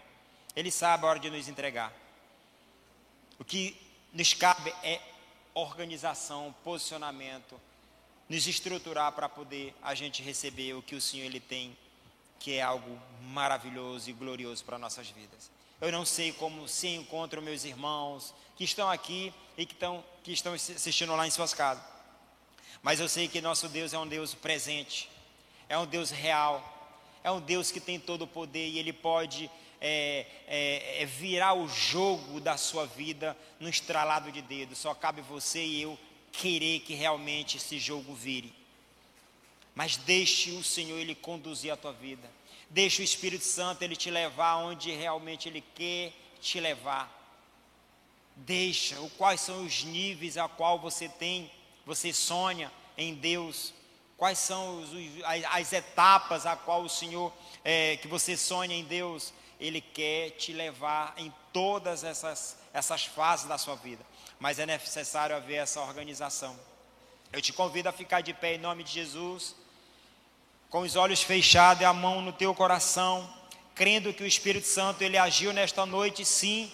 Ele 0.54 0.70
sabe 0.70 1.04
a 1.04 1.08
hora 1.08 1.18
de 1.18 1.28
nos 1.28 1.48
entregar. 1.48 1.92
O 3.36 3.44
que 3.44 3.76
nos 4.12 4.32
cabe 4.32 4.72
é 4.84 5.00
organização, 5.54 6.54
posicionamento, 6.62 7.60
nos 8.28 8.46
estruturar 8.46 9.10
para 9.10 9.28
poder 9.28 9.74
a 9.82 9.92
gente 9.92 10.22
receber 10.22 10.74
o 10.74 10.82
que 10.82 10.94
o 10.94 11.00
Senhor 11.00 11.24
ele 11.24 11.40
tem, 11.40 11.76
que 12.38 12.54
é 12.54 12.62
algo 12.62 12.96
maravilhoso 13.22 14.08
e 14.08 14.12
glorioso 14.12 14.64
para 14.64 14.78
nossas 14.78 15.08
vidas. 15.10 15.50
Eu 15.80 15.90
não 15.90 16.04
sei 16.04 16.30
como 16.32 16.68
se 16.68 16.88
encontram 16.88 17.40
meus 17.40 17.64
irmãos 17.64 18.34
que 18.54 18.64
estão 18.64 18.90
aqui 18.90 19.32
e 19.56 19.64
que 19.64 19.72
estão, 19.72 20.04
que 20.22 20.32
estão 20.32 20.52
assistindo 20.52 21.16
lá 21.16 21.26
em 21.26 21.30
suas 21.30 21.54
casas. 21.54 21.82
Mas 22.82 23.00
eu 23.00 23.08
sei 23.08 23.28
que 23.28 23.40
nosso 23.40 23.68
Deus 23.68 23.94
é 23.94 23.98
um 23.98 24.06
Deus 24.06 24.34
presente, 24.34 25.10
é 25.68 25.78
um 25.78 25.86
Deus 25.86 26.10
real, 26.10 26.62
é 27.24 27.30
um 27.30 27.40
Deus 27.40 27.70
que 27.70 27.80
tem 27.80 27.98
todo 27.98 28.22
o 28.22 28.26
poder 28.26 28.68
e 28.68 28.78
Ele 28.78 28.92
pode 28.92 29.50
é, 29.80 30.26
é, 30.46 31.02
é 31.02 31.06
virar 31.06 31.54
o 31.54 31.66
jogo 31.66 32.40
da 32.40 32.58
sua 32.58 32.86
vida 32.86 33.36
no 33.58 33.68
estralado 33.68 34.30
de 34.30 34.42
dedo. 34.42 34.76
Só 34.76 34.94
cabe 34.94 35.22
você 35.22 35.64
e 35.64 35.82
eu 35.82 35.98
querer 36.30 36.80
que 36.80 36.94
realmente 36.94 37.56
esse 37.56 37.78
jogo 37.78 38.14
vire. 38.14 38.52
Mas 39.74 39.96
deixe 39.96 40.50
o 40.52 40.62
Senhor 40.62 40.98
Ele 40.98 41.14
conduzir 41.14 41.72
a 41.72 41.76
tua 41.76 41.92
vida. 41.92 42.30
Deixe 42.70 43.02
o 43.02 43.04
Espírito 43.04 43.44
Santo 43.44 43.82
Ele 43.82 43.96
te 43.96 44.10
levar 44.10 44.56
onde 44.58 44.92
realmente 44.92 45.48
Ele 45.48 45.60
quer 45.74 46.12
te 46.40 46.60
levar. 46.60 47.10
Deixa 48.36 48.96
quais 49.18 49.40
são 49.40 49.64
os 49.66 49.82
níveis 49.82 50.38
a 50.38 50.48
qual 50.48 50.78
você 50.78 51.08
tem, 51.08 51.50
você 51.84 52.12
sonha 52.12 52.72
em 52.96 53.12
Deus. 53.12 53.74
Quais 54.16 54.38
são 54.38 54.82
os, 54.82 54.90
as, 55.24 55.44
as, 55.44 55.72
etapas 55.72 56.46
a 56.46 56.54
qual 56.54 56.82
o 56.82 56.88
Senhor 56.88 57.32
é, 57.64 57.96
que 57.96 58.06
você 58.06 58.36
sonha 58.36 58.76
em 58.76 58.84
Deus? 58.84 59.34
Ele 59.58 59.80
quer 59.80 60.30
te 60.30 60.52
levar 60.52 61.12
em 61.16 61.32
todas 61.52 62.04
essas, 62.04 62.56
essas 62.72 63.04
fases 63.04 63.46
da 63.46 63.58
sua 63.58 63.74
vida. 63.74 64.06
Mas 64.38 64.58
é 64.58 64.64
necessário 64.64 65.34
haver 65.34 65.56
essa 65.56 65.80
organização. 65.80 66.58
Eu 67.32 67.42
te 67.42 67.52
convido 67.52 67.88
a 67.88 67.92
ficar 67.92 68.20
de 68.20 68.32
pé 68.32 68.54
em 68.54 68.58
nome 68.58 68.84
de 68.84 68.92
Jesus 68.92 69.56
com 70.70 70.82
os 70.82 70.94
olhos 70.94 71.20
fechados 71.20 71.82
e 71.82 71.84
a 71.84 71.92
mão 71.92 72.22
no 72.22 72.32
teu 72.32 72.54
coração, 72.54 73.28
crendo 73.74 74.14
que 74.14 74.22
o 74.22 74.26
Espírito 74.26 74.68
Santo 74.68 75.02
ele 75.02 75.18
agiu 75.18 75.52
nesta 75.52 75.84
noite, 75.84 76.24
sim. 76.24 76.70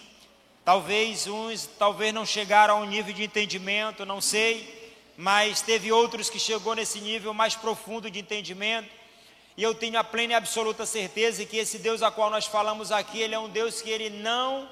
Talvez 0.63 1.25
uns, 1.25 1.67
talvez 1.79 2.13
não 2.13 2.23
chegaram 2.23 2.77
a 2.77 2.79
um 2.81 2.85
nível 2.85 3.11
de 3.11 3.23
entendimento, 3.23 4.05
não 4.05 4.21
sei, 4.21 4.93
mas 5.17 5.61
teve 5.61 5.91
outros 5.91 6.29
que 6.29 6.39
chegou 6.39 6.75
nesse 6.75 7.01
nível 7.01 7.33
mais 7.33 7.55
profundo 7.55 8.11
de 8.11 8.19
entendimento. 8.19 8.87
E 9.57 9.63
eu 9.63 9.73
tenho 9.73 9.97
a 9.97 10.03
plena 10.03 10.33
e 10.33 10.35
absoluta 10.35 10.85
certeza 10.85 11.43
que 11.43 11.57
esse 11.57 11.79
Deus 11.79 12.03
a 12.03 12.11
qual 12.11 12.29
nós 12.29 12.45
falamos 12.45 12.91
aqui, 12.91 13.19
ele 13.19 13.33
é 13.33 13.39
um 13.39 13.49
Deus 13.49 13.81
que 13.81 13.89
ele 13.89 14.11
não 14.11 14.69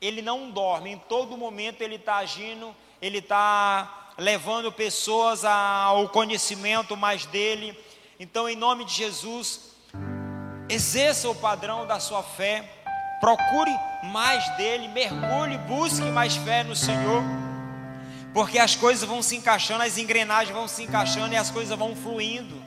ele 0.00 0.20
não 0.20 0.50
dorme, 0.50 0.90
em 0.90 0.98
todo 0.98 1.36
momento 1.36 1.80
ele 1.80 1.94
está 1.94 2.16
agindo, 2.16 2.76
ele 3.00 3.18
está 3.18 4.12
levando 4.18 4.70
pessoas 4.70 5.44
ao 5.44 6.08
conhecimento 6.10 6.94
mais 6.94 7.24
dele, 7.24 7.76
então, 8.18 8.48
em 8.48 8.56
nome 8.56 8.84
de 8.84 8.94
Jesus, 8.94 9.74
exerça 10.68 11.28
o 11.28 11.34
padrão 11.34 11.86
da 11.86 11.98
sua 11.98 12.22
fé, 12.22 12.64
procure 13.20 13.72
mais 14.04 14.56
dele, 14.56 14.88
mergulhe, 14.88 15.58
busque 15.58 16.04
mais 16.10 16.36
fé 16.36 16.62
no 16.62 16.76
Senhor, 16.76 17.22
porque 18.32 18.58
as 18.58 18.76
coisas 18.76 19.08
vão 19.08 19.22
se 19.22 19.36
encaixando, 19.36 19.82
as 19.82 19.98
engrenagens 19.98 20.54
vão 20.54 20.68
se 20.68 20.82
encaixando 20.82 21.34
e 21.34 21.36
as 21.36 21.50
coisas 21.50 21.78
vão 21.78 21.94
fluindo. 21.94 22.62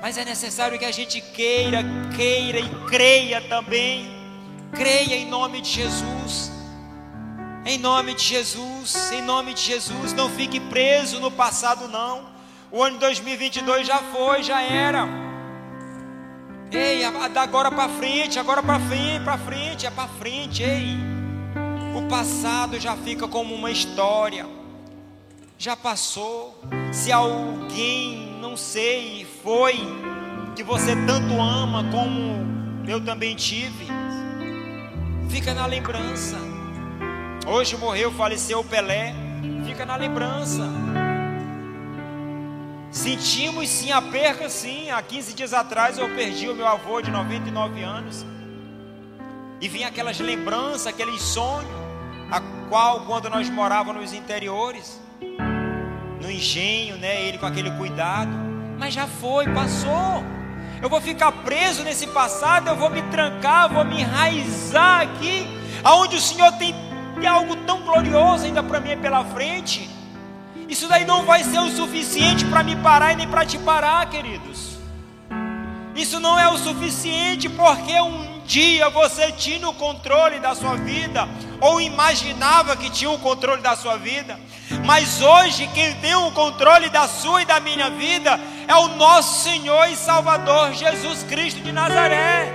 Mas 0.00 0.16
é 0.16 0.24
necessário 0.24 0.78
que 0.78 0.84
a 0.84 0.90
gente 0.90 1.20
queira, 1.20 1.84
queira 2.16 2.58
e 2.58 2.68
creia 2.86 3.40
também. 3.42 4.18
Creia 4.72 5.16
em 5.16 5.26
nome 5.26 5.60
de 5.60 5.68
Jesus. 5.68 6.50
Em 7.66 7.76
nome 7.76 8.14
de 8.14 8.24
Jesus, 8.24 9.12
em 9.12 9.20
nome 9.20 9.52
de 9.52 9.60
Jesus, 9.60 10.14
não 10.14 10.30
fique 10.30 10.58
preso 10.58 11.20
no 11.20 11.30
passado 11.30 11.86
não. 11.86 12.29
O 12.72 12.84
ano 12.84 12.98
2022 12.98 13.84
já 13.84 13.98
foi, 13.98 14.44
já 14.44 14.62
era. 14.62 15.08
Ei, 16.70 17.02
da 17.32 17.42
agora 17.42 17.68
para 17.68 17.88
frente, 17.88 18.38
agora 18.38 18.62
para 18.62 18.78
frente, 18.78 19.24
para 19.24 19.38
frente, 19.38 19.86
é 19.86 19.90
para 19.90 20.06
frente, 20.06 20.62
ei. 20.62 20.96
O 21.96 22.08
passado 22.08 22.78
já 22.78 22.96
fica 22.96 23.26
como 23.26 23.56
uma 23.56 23.72
história. 23.72 24.46
Já 25.58 25.76
passou. 25.76 26.62
Se 26.92 27.10
alguém, 27.10 28.38
não 28.40 28.56
sei, 28.56 29.26
foi 29.42 29.76
que 30.54 30.62
você 30.62 30.94
tanto 31.06 31.40
ama 31.40 31.84
como 31.90 32.46
eu 32.88 33.04
também 33.04 33.34
tive, 33.34 33.88
fica 35.28 35.52
na 35.54 35.66
lembrança. 35.66 36.36
Hoje 37.48 37.76
morreu, 37.76 38.12
faleceu 38.12 38.60
o 38.60 38.64
Pelé, 38.64 39.12
fica 39.64 39.84
na 39.84 39.96
lembrança. 39.96 40.70
Sentimos 42.90 43.68
sim 43.68 43.92
a 43.92 44.02
perca, 44.02 44.48
sim. 44.48 44.90
Há 44.90 45.00
15 45.00 45.32
dias 45.32 45.54
atrás 45.54 45.96
eu 45.96 46.08
perdi 46.14 46.48
o 46.48 46.54
meu 46.54 46.66
avô 46.66 47.00
de 47.00 47.10
99 47.10 47.82
anos. 47.82 48.26
E 49.60 49.68
vinha 49.68 49.88
aquelas 49.88 50.18
lembranças, 50.18 50.88
aqueles 50.88 51.22
sonhos, 51.22 51.70
a 52.30 52.40
qual 52.68 53.02
quando 53.02 53.30
nós 53.30 53.48
morávamos 53.48 54.02
nos 54.02 54.12
interiores, 54.12 55.00
no 56.20 56.30
engenho, 56.30 56.96
né, 56.96 57.22
ele 57.22 57.38
com 57.38 57.46
aquele 57.46 57.70
cuidado, 57.72 58.30
mas 58.78 58.94
já 58.94 59.06
foi, 59.06 59.46
passou. 59.52 60.24
Eu 60.82 60.88
vou 60.88 61.00
ficar 61.00 61.30
preso 61.30 61.84
nesse 61.84 62.06
passado, 62.06 62.68
eu 62.68 62.76
vou 62.76 62.88
me 62.88 63.02
trancar, 63.02 63.72
vou 63.72 63.84
me 63.84 64.00
enraizar 64.00 65.02
aqui, 65.02 65.46
aonde 65.84 66.16
o 66.16 66.20
Senhor 66.20 66.50
tem 66.52 66.74
algo 67.28 67.54
tão 67.66 67.82
glorioso 67.82 68.46
ainda 68.46 68.62
para 68.62 68.80
mim 68.80 68.96
pela 68.96 69.24
frente. 69.24 69.99
Isso 70.70 70.86
daí 70.86 71.04
não 71.04 71.24
vai 71.24 71.42
ser 71.42 71.58
o 71.58 71.68
suficiente 71.68 72.44
para 72.44 72.62
me 72.62 72.76
parar 72.76 73.12
e 73.12 73.16
nem 73.16 73.28
para 73.28 73.44
te 73.44 73.58
parar, 73.58 74.08
queridos. 74.08 74.78
Isso 75.96 76.20
não 76.20 76.38
é 76.38 76.48
o 76.48 76.56
suficiente 76.56 77.48
porque 77.48 78.00
um 78.00 78.40
dia 78.46 78.88
você 78.88 79.32
tinha 79.32 79.68
o 79.68 79.74
controle 79.74 80.38
da 80.38 80.54
sua 80.54 80.76
vida, 80.76 81.28
ou 81.60 81.80
imaginava 81.80 82.76
que 82.76 82.88
tinha 82.88 83.10
o 83.10 83.18
controle 83.18 83.60
da 83.60 83.74
sua 83.74 83.96
vida, 83.96 84.38
mas 84.86 85.20
hoje 85.20 85.68
quem 85.74 85.92
tem 85.96 86.14
o 86.14 86.30
controle 86.30 86.88
da 86.88 87.08
sua 87.08 87.42
e 87.42 87.44
da 87.44 87.58
minha 87.58 87.90
vida 87.90 88.38
é 88.66 88.74
o 88.76 88.88
nosso 88.88 89.42
Senhor 89.42 89.88
e 89.88 89.96
Salvador 89.96 90.72
Jesus 90.72 91.24
Cristo 91.24 91.60
de 91.60 91.72
Nazaré. 91.72 92.48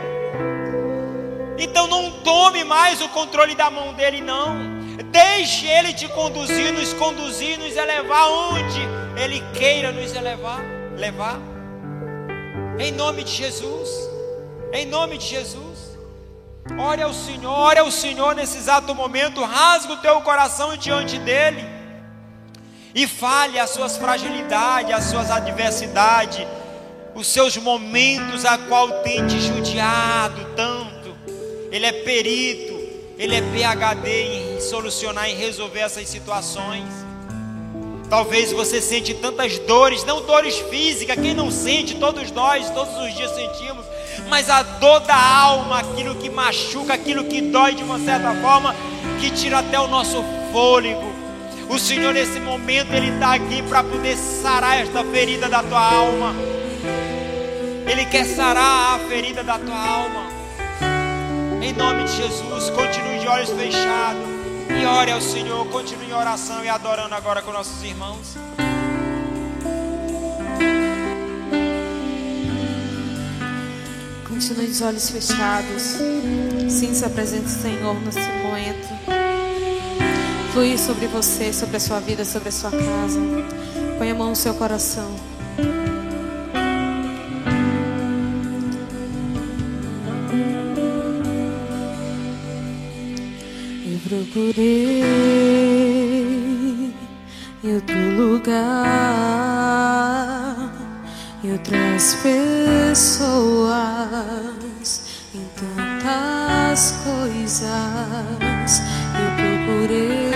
Então 1.57 1.87
não 1.87 2.11
tome 2.21 2.63
mais 2.63 3.01
o 3.01 3.09
controle 3.09 3.55
da 3.55 3.69
mão 3.69 3.93
dele, 3.93 4.21
não. 4.21 4.74
Deixe 5.15 5.65
Ele 5.65 5.93
te 5.93 6.09
conduzir, 6.09 6.73
nos 6.73 6.91
conduzir, 6.91 7.57
nos 7.57 7.77
elevar 7.77 8.29
onde 8.29 8.81
Ele 9.15 9.41
queira 9.53 9.93
nos 9.93 10.13
elevar, 10.13 10.59
levar. 10.97 11.39
Em 12.77 12.91
nome 12.91 13.23
de 13.23 13.31
Jesus. 13.31 13.89
Em 14.73 14.85
nome 14.85 15.17
de 15.17 15.25
Jesus. 15.25 15.97
Ore 16.77 17.01
ao 17.01 17.13
Senhor, 17.13 17.49
ore 17.49 17.79
ao 17.79 17.89
Senhor 17.89 18.35
nesse 18.35 18.57
exato 18.57 18.93
momento, 18.93 19.41
rasga 19.41 19.93
o 19.93 19.97
teu 19.97 20.19
coração 20.19 20.75
diante 20.75 21.17
dEle. 21.19 21.63
E 22.93 23.07
fale 23.07 23.57
as 23.57 23.69
suas 23.69 23.95
fragilidades, 23.95 24.93
as 24.93 25.05
suas 25.05 25.31
adversidades, 25.31 26.45
os 27.13 27.25
seus 27.25 27.55
momentos 27.55 28.43
a 28.43 28.57
qual 28.57 29.01
tem 29.01 29.25
te 29.25 29.39
judiado 29.39 30.45
tanto. 30.57 31.15
Ele 31.71 31.85
é 31.85 32.03
perito 32.03 32.74
ele 33.17 33.35
é 33.35 33.41
PhD 33.41 34.55
em 34.57 34.61
solucionar 34.61 35.29
e 35.29 35.33
resolver 35.33 35.79
essas 35.79 36.07
situações. 36.09 36.83
Talvez 38.09 38.51
você 38.51 38.81
sente 38.81 39.13
tantas 39.13 39.57
dores, 39.59 40.03
não 40.03 40.21
dores 40.21 40.57
físicas, 40.69 41.15
quem 41.15 41.33
não 41.33 41.49
sente, 41.49 41.95
todos 41.95 42.29
nós, 42.31 42.69
todos 42.69 42.95
os 42.97 43.13
dias 43.15 43.31
sentimos, 43.31 43.85
mas 44.29 44.49
a 44.49 44.61
dor 44.61 44.99
da 45.01 45.15
alma, 45.15 45.79
aquilo 45.79 46.15
que 46.15 46.29
machuca, 46.29 46.93
aquilo 46.93 47.23
que 47.23 47.41
dói 47.41 47.73
de 47.73 47.83
uma 47.83 47.99
certa 47.99 48.33
forma, 48.35 48.75
que 49.19 49.31
tira 49.31 49.59
até 49.59 49.79
o 49.79 49.87
nosso 49.87 50.23
fôlego. 50.51 51.13
O 51.67 51.79
Senhor, 51.79 52.13
nesse 52.13 52.39
momento, 52.39 52.93
Ele 52.93 53.09
está 53.09 53.33
aqui 53.33 53.63
para 53.63 53.83
poder 53.83 54.15
sarar 54.15 54.79
esta 54.81 55.03
ferida 55.05 55.49
da 55.49 55.63
tua 55.63 55.81
alma. 55.81 56.35
Ele 57.87 58.05
quer 58.05 58.25
sarar 58.25 58.95
a 58.95 58.99
ferida 59.09 59.43
da 59.43 59.57
tua 59.57 59.75
alma. 59.75 60.34
Em 61.61 61.73
nome 61.73 62.03
de 62.03 62.15
Jesus, 62.15 62.69
continue 62.69 63.19
de 63.19 63.27
olhos 63.27 63.49
fechados 63.49 64.21
e 64.69 64.85
ore 64.85 65.11
ao 65.11 65.21
Senhor. 65.21 65.65
Continue 65.67 66.07
em 66.07 66.13
oração 66.13 66.63
e 66.63 66.69
adorando 66.69 67.15
agora 67.15 67.41
com 67.41 67.51
nossos 67.51 67.83
irmãos. 67.83 68.35
Continue 74.27 74.67
de 74.67 74.83
olhos 74.83 75.09
fechados. 75.09 75.81
Sinta 76.69 77.07
a 77.07 77.09
presença 77.09 77.43
do 77.43 77.61
Senhor 77.61 77.95
nesse 78.01 78.19
momento. 78.43 78.87
Flui 80.53 80.77
sobre 80.77 81.07
você, 81.07 81.51
sobre 81.51 81.77
a 81.77 81.79
sua 81.79 81.99
vida, 81.99 82.23
sobre 82.23 82.49
a 82.49 82.51
sua 82.51 82.71
casa. 82.71 83.19
Põe 83.97 84.11
a 84.11 84.15
mão 84.15 84.29
no 84.29 84.35
seu 84.35 84.53
coração. 84.53 85.34
procurei 94.07 95.03
outro 97.63 97.97
lugar 98.15 98.53
e 101.43 101.51
outras 101.51 102.13
pessoas 102.21 103.71
em 105.33 105.43
tantas 105.59 106.93
coisas. 107.03 108.81
Eu 109.15 109.29
procurei 109.65 110.31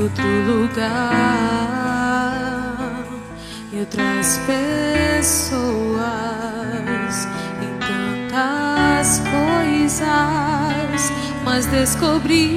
outro 0.00 0.30
lugar 0.46 0.90
e 3.72 3.80
outras 3.80 4.38
pessoas 4.46 5.58
em 7.60 7.72
tantas 7.80 9.18
coisas 9.18 10.49
mas 11.50 11.66
descobri 11.66 12.54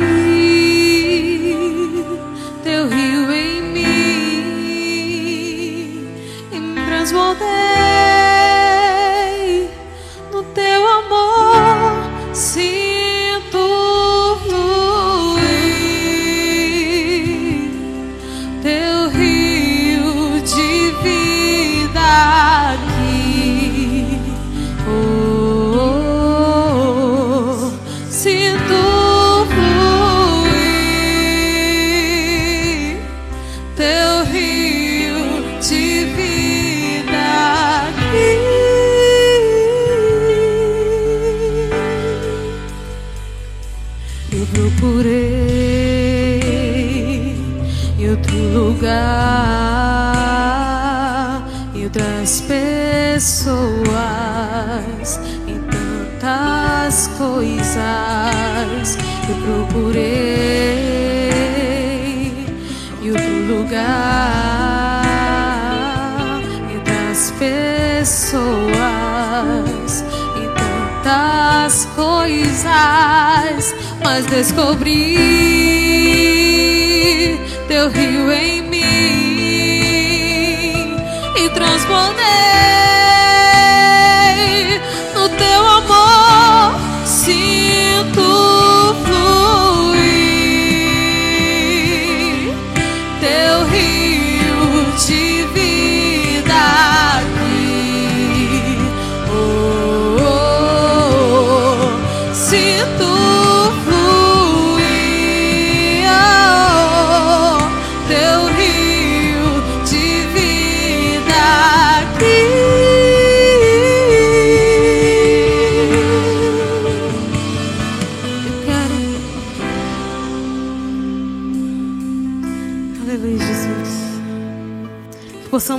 descobrir. 74.33 75.42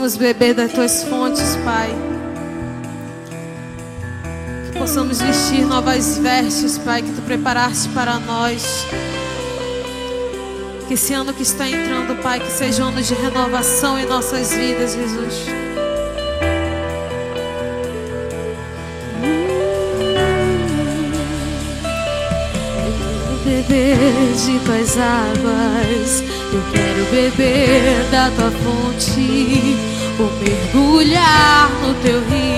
possamos 0.04 0.16
beber 0.16 0.52
das 0.52 0.70
tuas 0.70 1.02
fontes, 1.04 1.56
Pai. 1.64 1.88
Que 4.66 4.78
possamos 4.78 5.18
vestir 5.18 5.64
novas 5.64 6.18
vestes, 6.18 6.76
Pai, 6.76 7.00
que 7.00 7.10
tu 7.10 7.22
preparaste 7.22 7.88
para 7.88 8.18
nós. 8.18 8.84
Que 10.86 10.92
esse 10.92 11.14
ano 11.14 11.32
que 11.32 11.42
está 11.42 11.66
entrando, 11.66 12.20
Pai, 12.22 12.38
que 12.38 12.50
seja 12.50 12.84
um 12.84 12.88
ano 12.88 13.00
de 13.00 13.14
renovação 13.14 13.98
em 13.98 14.04
nossas 14.04 14.52
vidas, 14.52 14.92
Jesus. 14.92 15.46
beber 23.42 23.96
de 24.34 24.58
tuas 24.64 24.98
águas, 24.98 26.22
eu 26.52 26.62
quero 26.72 27.04
beber 27.10 28.10
da 28.10 28.30
tua 28.30 28.50
fonte. 28.50 29.93
Vou 30.16 30.30
mergulhar 30.40 31.68
no 31.82 31.92
teu 31.94 32.20
rio. 32.28 32.53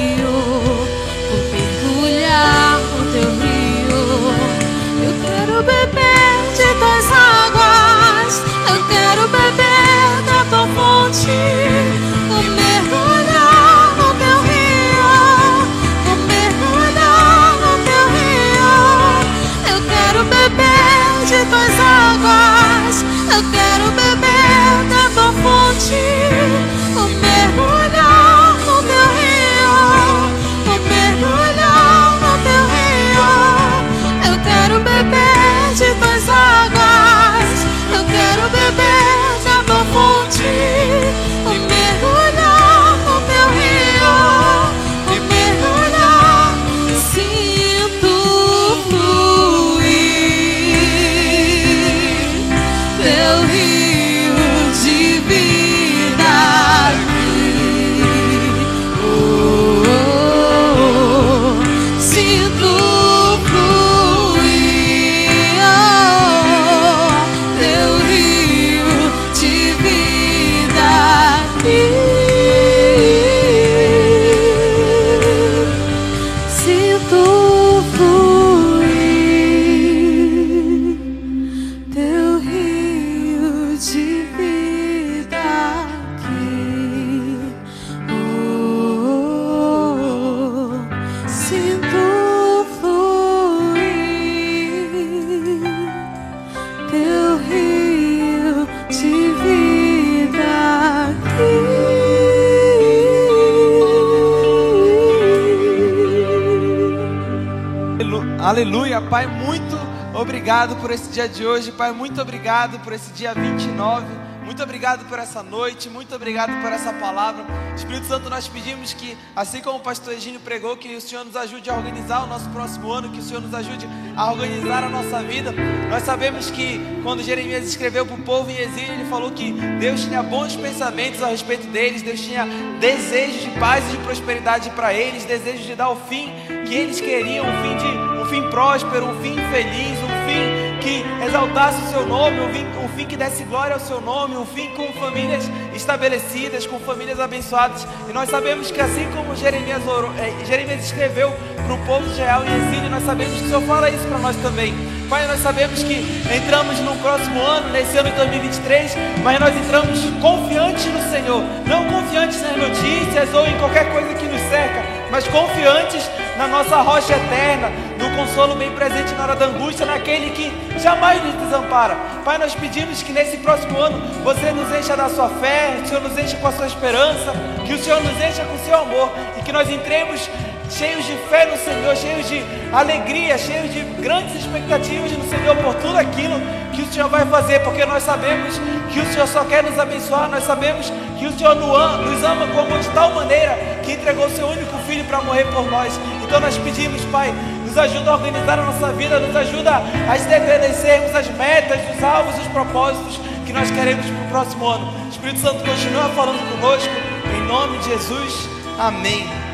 obrigado 110.46 110.76
por 110.76 110.92
esse 110.92 111.10
dia 111.10 111.28
de 111.28 111.44
hoje, 111.44 111.72
Pai. 111.72 111.90
Muito 111.90 112.22
obrigado 112.22 112.78
por 112.84 112.92
esse 112.92 113.10
dia 113.10 113.34
29. 113.34 114.06
Muito 114.44 114.62
obrigado 114.62 115.04
por 115.08 115.18
essa 115.18 115.42
noite, 115.42 115.90
muito 115.90 116.14
obrigado 116.14 116.52
por 116.62 116.70
essa 116.70 116.92
palavra. 116.92 117.44
Espírito 117.74 118.06
Santo, 118.06 118.30
nós 118.30 118.46
pedimos 118.46 118.92
que, 118.92 119.18
assim 119.34 119.60
como 119.60 119.78
o 119.78 119.80
pastor 119.80 120.12
Egílio 120.12 120.38
pregou, 120.38 120.76
que 120.76 120.94
o 120.94 121.00
Senhor 121.00 121.24
nos 121.24 121.34
ajude 121.34 121.68
a 121.68 121.74
organizar 121.74 122.22
o 122.22 122.28
nosso 122.28 122.48
próximo 122.50 122.92
ano, 122.92 123.10
que 123.10 123.18
o 123.18 123.22
Senhor 123.22 123.40
nos 123.40 123.52
ajude 123.52 123.88
a 124.16 124.30
organizar 124.30 124.84
a 124.84 124.88
nossa 124.88 125.20
vida. 125.20 125.52
Nós 125.90 126.04
sabemos 126.04 126.48
que 126.48 126.80
quando 127.02 127.24
Jeremias 127.24 127.66
escreveu 127.66 128.06
para 128.06 128.14
o 128.14 128.22
povo 128.22 128.48
em 128.48 128.56
exílio, 128.56 128.92
ele 128.92 129.06
falou 129.06 129.32
que 129.32 129.50
Deus 129.80 130.02
tinha 130.02 130.22
bons 130.22 130.54
pensamentos 130.54 131.24
a 131.24 131.26
respeito 131.26 131.66
deles, 131.72 132.02
Deus 132.02 132.20
tinha 132.20 132.46
desejos 132.78 133.42
de 133.42 133.50
paz 133.58 133.84
e 133.88 133.96
de 133.96 134.04
prosperidade 134.04 134.70
para 134.70 134.94
eles, 134.94 135.24
desejos 135.24 135.66
de 135.66 135.74
dar 135.74 135.88
o 135.88 135.96
fim 135.96 136.32
que 136.68 136.72
eles 136.72 137.00
queriam, 137.00 137.44
um 137.44 137.62
fim 137.62 137.76
de 137.78 138.16
um 138.22 138.24
fim 138.26 138.48
próspero, 138.48 139.06
um 139.06 139.20
fim 139.20 139.34
feliz, 139.50 139.98
um 140.02 140.15
fim 140.26 140.78
que 140.80 141.04
exaltasse 141.24 141.80
o 141.82 141.90
seu 141.90 142.06
nome, 142.06 142.40
um 142.40 142.52
fim, 142.52 142.66
um 142.84 142.88
fim 142.88 143.06
que 143.06 143.16
desse 143.16 143.42
glória 143.44 143.74
ao 143.74 143.80
seu 143.80 144.00
nome, 144.00 144.36
um 144.36 144.46
fim 144.46 144.68
com 144.70 144.92
famílias 144.94 145.50
estabelecidas, 145.74 146.66
com 146.66 146.78
famílias 146.78 147.18
abençoadas. 147.18 147.86
E 148.08 148.12
nós 148.12 148.28
sabemos 148.28 148.70
que 148.70 148.80
assim 148.80 149.06
como 149.14 149.34
Jeremias, 149.34 149.86
orou, 149.86 150.12
eh, 150.18 150.44
Jeremias 150.44 150.84
escreveu 150.84 151.32
para 151.66 151.74
o 151.74 151.78
povo 151.86 152.04
de 152.04 152.12
Israel 152.12 152.42
em 152.44 152.68
exílio, 152.68 152.90
nós 152.90 153.04
sabemos 153.04 153.34
que 153.34 153.44
o 153.44 153.48
Senhor 153.48 153.62
fala 153.62 153.90
isso 153.90 154.06
para 154.06 154.18
nós 154.18 154.36
também. 154.36 154.74
Pai, 155.08 155.26
nós 155.26 155.40
sabemos 155.40 155.82
que 155.82 155.94
entramos 156.34 156.80
no 156.80 156.96
próximo 156.96 157.40
ano, 157.40 157.70
nesse 157.70 157.96
ano 157.96 158.10
de 158.10 158.16
2023, 158.16 158.92
mas 159.22 159.38
nós 159.38 159.56
entramos 159.56 160.00
confiantes 160.20 160.86
no 160.86 161.10
Senhor, 161.10 161.42
não 161.66 161.84
confiantes 161.86 162.42
nas 162.42 162.56
notícias 162.56 163.32
ou 163.32 163.46
em 163.46 163.56
qualquer 163.58 163.92
coisa 163.92 164.14
que 164.14 164.26
nos 164.26 164.40
cerca, 164.50 164.82
mas 165.10 165.26
confiantes 165.28 166.10
na 166.36 166.48
nossa 166.48 166.76
rocha 166.82 167.14
eterna, 167.14 167.70
consolo 168.16 168.54
bem 168.56 168.70
presente 168.70 169.12
na 169.14 169.24
hora 169.24 169.36
da 169.36 169.46
angústia, 169.46 169.84
naquele 169.84 170.30
que 170.30 170.50
jamais 170.80 171.22
nos 171.22 171.34
desampara. 171.34 171.96
Pai, 172.24 172.38
nós 172.38 172.54
pedimos 172.54 173.02
que 173.02 173.12
nesse 173.12 173.36
próximo 173.36 173.78
ano 173.78 174.00
você 174.24 174.50
nos 174.50 174.74
encha 174.74 174.96
da 174.96 175.08
sua 175.08 175.28
fé, 175.28 175.78
o 175.84 175.86
Senhor 175.86 176.00
nos 176.02 176.18
encha 176.18 176.36
com 176.38 176.48
a 176.48 176.52
sua 176.52 176.66
esperança, 176.66 177.32
que 177.66 177.74
o 177.74 177.78
Senhor 177.78 178.02
nos 178.02 178.16
encha 178.16 178.44
com 178.44 178.54
o 178.54 178.58
seu 178.64 178.76
amor 178.78 179.12
e 179.38 179.42
que 179.42 179.52
nós 179.52 179.68
entremos 179.68 180.28
cheios 180.70 181.04
de 181.04 181.16
fé 181.28 181.46
no 181.46 181.56
Senhor, 181.56 181.96
cheios 181.96 182.28
de 182.28 182.42
alegria, 182.72 183.38
cheios 183.38 183.72
de 183.72 183.80
grandes 184.02 184.34
expectativas 184.34 185.12
no 185.12 185.28
Senhor 185.28 185.54
por 185.56 185.74
tudo 185.74 185.96
aquilo 185.96 186.40
que 186.72 186.82
o 186.82 186.92
Senhor 186.92 187.08
vai 187.08 187.24
fazer, 187.26 187.60
porque 187.60 187.84
nós 187.84 188.02
sabemos 188.02 188.60
que 188.92 189.00
o 189.00 189.06
Senhor 189.12 189.26
só 189.28 189.44
quer 189.44 189.62
nos 189.62 189.78
abençoar, 189.78 190.28
nós 190.28 190.44
sabemos 190.44 190.92
que 191.18 191.26
o 191.26 191.32
Senhor 191.32 191.54
nos 191.54 192.24
ama 192.24 192.46
como 192.48 192.78
de 192.78 192.88
tal 192.90 193.12
maneira 193.12 193.56
que 193.84 193.92
entregou 193.92 194.28
seu 194.30 194.46
único 194.48 194.76
filho 194.86 195.04
para 195.04 195.20
morrer 195.22 195.44
por 195.44 195.70
nós. 195.70 195.98
Então 196.22 196.40
nós 196.40 196.58
pedimos, 196.58 197.02
Pai, 197.06 197.32
nos 197.76 197.84
ajuda 197.84 198.10
a 198.10 198.14
organizar 198.14 198.58
a 198.58 198.62
nossa 198.62 198.90
vida, 198.92 199.20
nos 199.20 199.36
ajuda 199.36 199.82
a 200.08 200.16
estabelecermos 200.16 201.14
as 201.14 201.28
metas, 201.32 201.78
os 201.94 202.02
alvos, 202.02 202.34
os 202.38 202.46
propósitos 202.48 203.20
que 203.44 203.52
nós 203.52 203.70
queremos 203.70 204.06
para 204.06 204.24
o 204.24 204.28
próximo 204.28 204.66
ano. 204.66 205.08
Espírito 205.10 205.40
Santo 205.40 205.62
continua 205.62 206.08
falando 206.14 206.40
conosco, 206.52 206.94
em 207.36 207.46
nome 207.46 207.76
de 207.80 207.90
Jesus, 207.90 208.48
amém. 208.78 209.45